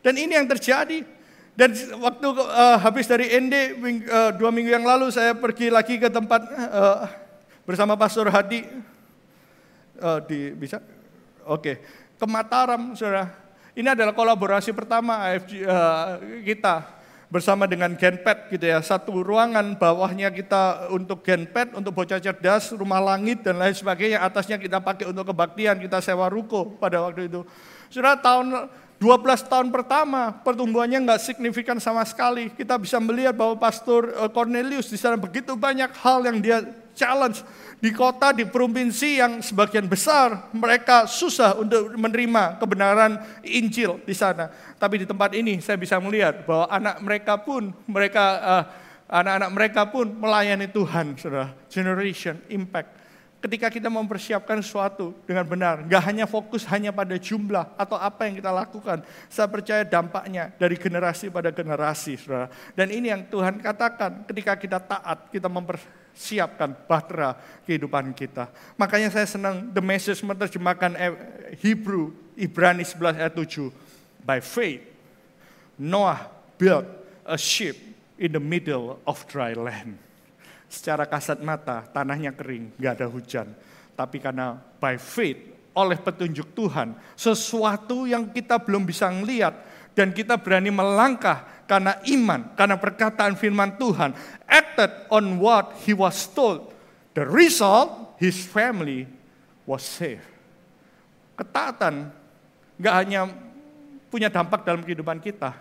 [0.04, 1.23] Dan ini yang terjadi.
[1.54, 1.70] Dan
[2.02, 3.78] waktu uh, habis dari ND
[4.10, 7.06] uh, dua minggu yang lalu saya pergi lagi ke tempat uh,
[7.62, 8.66] bersama Pastor Hadi
[10.02, 10.82] uh, di bisa
[11.46, 11.76] oke okay.
[12.18, 13.30] ke Mataram saudara.
[13.74, 16.90] Ini adalah kolaborasi pertama AFG uh, kita
[17.30, 18.82] bersama dengan Genpet gitu ya.
[18.82, 24.22] Satu ruangan bawahnya kita untuk Genpet, untuk bocah cerdas, rumah langit dan lain sebagainya.
[24.26, 27.46] Atasnya kita pakai untuk kebaktian, kita sewa ruko pada waktu itu.
[27.90, 28.70] Sudah tahun
[29.04, 32.48] 12 tahun pertama pertumbuhannya nggak signifikan sama sekali.
[32.48, 36.64] Kita bisa melihat bahwa Pastor eh, Cornelius di sana begitu banyak hal yang dia
[36.96, 37.44] challenge
[37.84, 44.48] di kota, di provinsi yang sebagian besar mereka susah untuk menerima kebenaran Injil di sana.
[44.80, 48.64] Tapi di tempat ini saya bisa melihat bahwa anak mereka pun mereka uh,
[49.20, 51.52] anak-anak mereka pun melayani Tuhan, Saudara.
[51.68, 52.93] Generation impact
[53.44, 58.40] ketika kita mempersiapkan sesuatu dengan benar, nggak hanya fokus hanya pada jumlah atau apa yang
[58.40, 59.04] kita lakukan.
[59.28, 62.48] Saya percaya dampaknya dari generasi pada generasi, saudara.
[62.72, 67.36] Dan ini yang Tuhan katakan ketika kita taat, kita mempersiapkan bahtera
[67.68, 68.48] kehidupan kita.
[68.80, 70.96] Makanya saya senang the message menerjemahkan
[71.60, 73.68] Hebrew, Ibrani 11 ayat 7.
[74.24, 74.80] By faith,
[75.76, 76.88] Noah built
[77.28, 77.76] a ship
[78.16, 80.00] in the middle of dry land
[80.74, 83.46] secara kasat mata tanahnya kering, nggak ada hujan.
[83.94, 85.38] Tapi karena by faith,
[85.70, 89.54] oleh petunjuk Tuhan, sesuatu yang kita belum bisa melihat
[89.94, 94.10] dan kita berani melangkah karena iman, karena perkataan firman Tuhan,
[94.50, 96.74] acted on what he was told.
[97.14, 99.06] The result, his family
[99.62, 100.26] was saved.
[101.38, 102.10] Ketaatan
[102.74, 103.30] nggak hanya
[104.10, 105.54] punya dampak dalam kehidupan kita,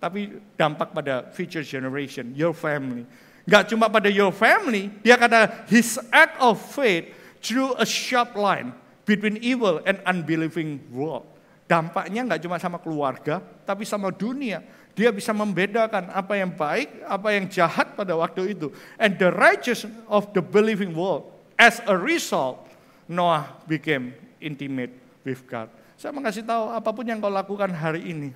[0.00, 3.04] tapi dampak pada future generation, your family.
[3.46, 8.74] Gak cuma pada your family, dia kata his act of faith drew a sharp line
[9.06, 11.22] between evil and unbelieving world.
[11.66, 14.62] Dampaknya nggak cuma sama keluarga, tapi sama dunia.
[14.98, 18.70] Dia bisa membedakan apa yang baik, apa yang jahat pada waktu itu.
[18.98, 21.30] And the righteous of the believing world.
[21.58, 22.66] As a result,
[23.06, 25.70] Noah became intimate with God.
[25.94, 28.30] Saya mengasih tahu apa pun yang kau lakukan hari ini.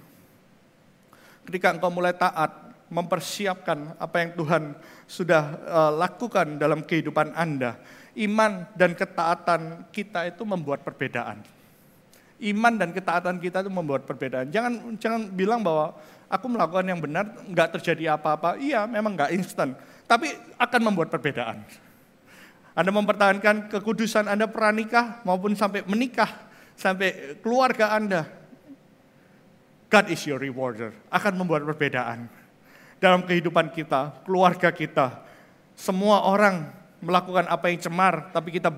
[1.47, 4.63] Ketika engkau mulai taat, mempersiapkan apa yang Tuhan
[5.07, 7.79] sudah uh, lakukan dalam kehidupan Anda.
[8.19, 11.39] Iman dan ketaatan kita itu membuat perbedaan.
[12.43, 14.51] Iman dan ketaatan kita itu membuat perbedaan.
[14.51, 15.95] Jangan jangan bilang bahwa
[16.27, 18.59] aku melakukan yang benar, nggak terjadi apa-apa.
[18.59, 19.79] Iya, memang nggak instan,
[20.11, 21.63] tapi akan membuat perbedaan.
[22.75, 28.27] Anda mempertahankan kekudusan Anda pranikah maupun sampai menikah, sampai keluarga Anda.
[29.91, 32.40] God is your rewarder, akan membuat perbedaan
[33.01, 35.25] dalam kehidupan kita, keluarga kita.
[35.75, 36.69] Semua orang
[37.01, 38.69] melakukan apa yang cemar, tapi kita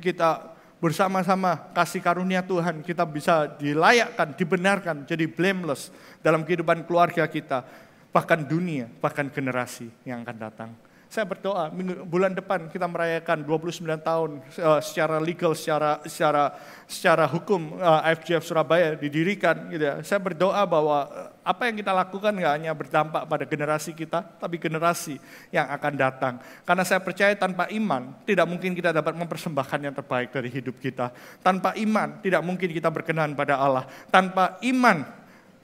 [0.00, 5.92] kita bersama-sama kasih karunia Tuhan, kita bisa dilayakkan, dibenarkan, jadi blameless
[6.24, 7.68] dalam kehidupan keluarga kita,
[8.08, 10.70] bahkan dunia, bahkan generasi yang akan datang.
[11.10, 14.30] Saya berdoa minggu, bulan depan kita merayakan 29 tahun
[14.62, 16.54] uh, secara legal, secara secara
[16.86, 19.74] secara hukum uh, eh, FGF Surabaya didirikan.
[19.74, 19.98] Gitu ya.
[20.06, 24.62] Saya berdoa bahwa uh, apa yang kita lakukan nggak hanya berdampak pada generasi kita, tapi
[24.62, 25.18] generasi
[25.50, 26.38] yang akan datang.
[26.62, 31.10] Karena saya percaya tanpa iman tidak mungkin kita dapat mempersembahkan yang terbaik dari hidup kita.
[31.42, 33.82] Tanpa iman tidak mungkin kita berkenan pada Allah.
[34.14, 35.02] Tanpa iman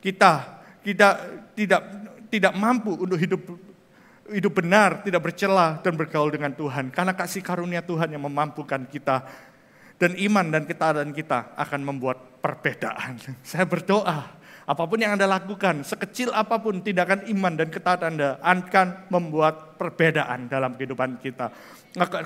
[0.03, 1.23] kita kita
[1.55, 1.87] tidak
[2.35, 3.47] tidak mampu untuk hidup
[4.33, 6.91] hidup benar, tidak bercela dan bergaul dengan Tuhan.
[6.91, 9.27] Karena kasih karunia Tuhan yang memampukan kita.
[9.97, 13.17] Dan iman dan ketaatan kita akan membuat perbedaan.
[13.47, 18.31] Saya berdoa, apa pun yang Anda lakukan, sekecil apa pun tindakan iman dan ketaatan Anda
[18.43, 21.49] akan membuat perbedaan dalam kehidupan kita.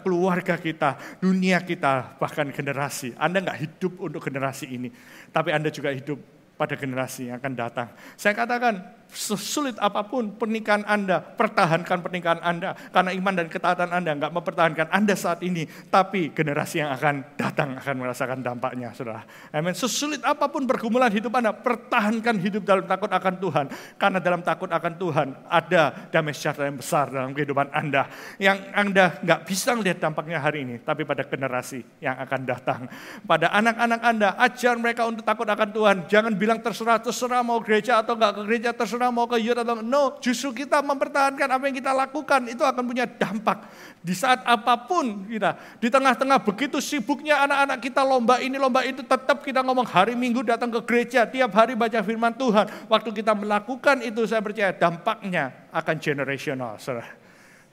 [0.03, 3.15] Keluarga kita, dunia kita, bahkan generasi.
[3.15, 4.91] Anda nggak hidup untuk generasi ini,
[5.31, 6.19] tapi Anda juga hidup
[6.59, 7.89] pada generasi yang akan datang.
[8.19, 12.75] Saya katakan, sesulit apa pun pernikahan Anda, pertahankan pernikahan Anda.
[12.95, 17.79] Karena iman dan ketaatan Anda nggak mempertahankan Anda saat ini, tapi generasi yang akan datang
[17.79, 19.27] akan merasakan dampaknya, saudara.
[19.51, 19.75] Amin.
[19.75, 23.67] Sesulit apa pun pergumulan hidup Anda, pertahankan hidup dalam takut akan Tuhan.
[23.97, 28.07] Karena dalam takut akan Tuhan ada damai sejahtera yang besar dalam kehidupan Anda.
[28.37, 32.81] Yang Anda nggak bisa melihat dampaknya hari ini, tapi pada generasi yang akan datang.
[33.25, 35.97] Pada anak-anak Anda, ajar mereka untuk takut akan Tuhan.
[36.07, 39.81] Jangan bilang terserah, terserah mau gereja atau enggak ke gereja, terserah mau ke youth atau.
[39.81, 43.65] No, justru kita mempertahankan apa yang kita lakukan, itu akan punya dampak.
[44.05, 49.01] Di saat apa pun kita, di tengah-tengah begitu sibuknya anak-anak kita lomba ini, lomba itu,
[49.01, 52.69] tetap kita ngomong hari minggu datang ke gereja, tiap hari baca firman Tuhan.
[52.93, 56.77] Waktu kita melakukan itu, saya percaya dampaknya akan generational.
[56.77, 57.21] Saudara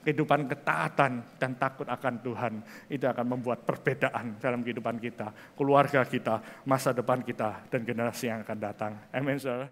[0.08, 2.52] kehidupan ketaatan dan takut akan Tuhan
[2.86, 8.46] itu akan membuat perbedaan dalam kehidupan kita, keluarga kita, masa depan kita, dan generasi yang
[8.46, 8.92] akan datang.
[9.10, 9.66] Amin, saudara.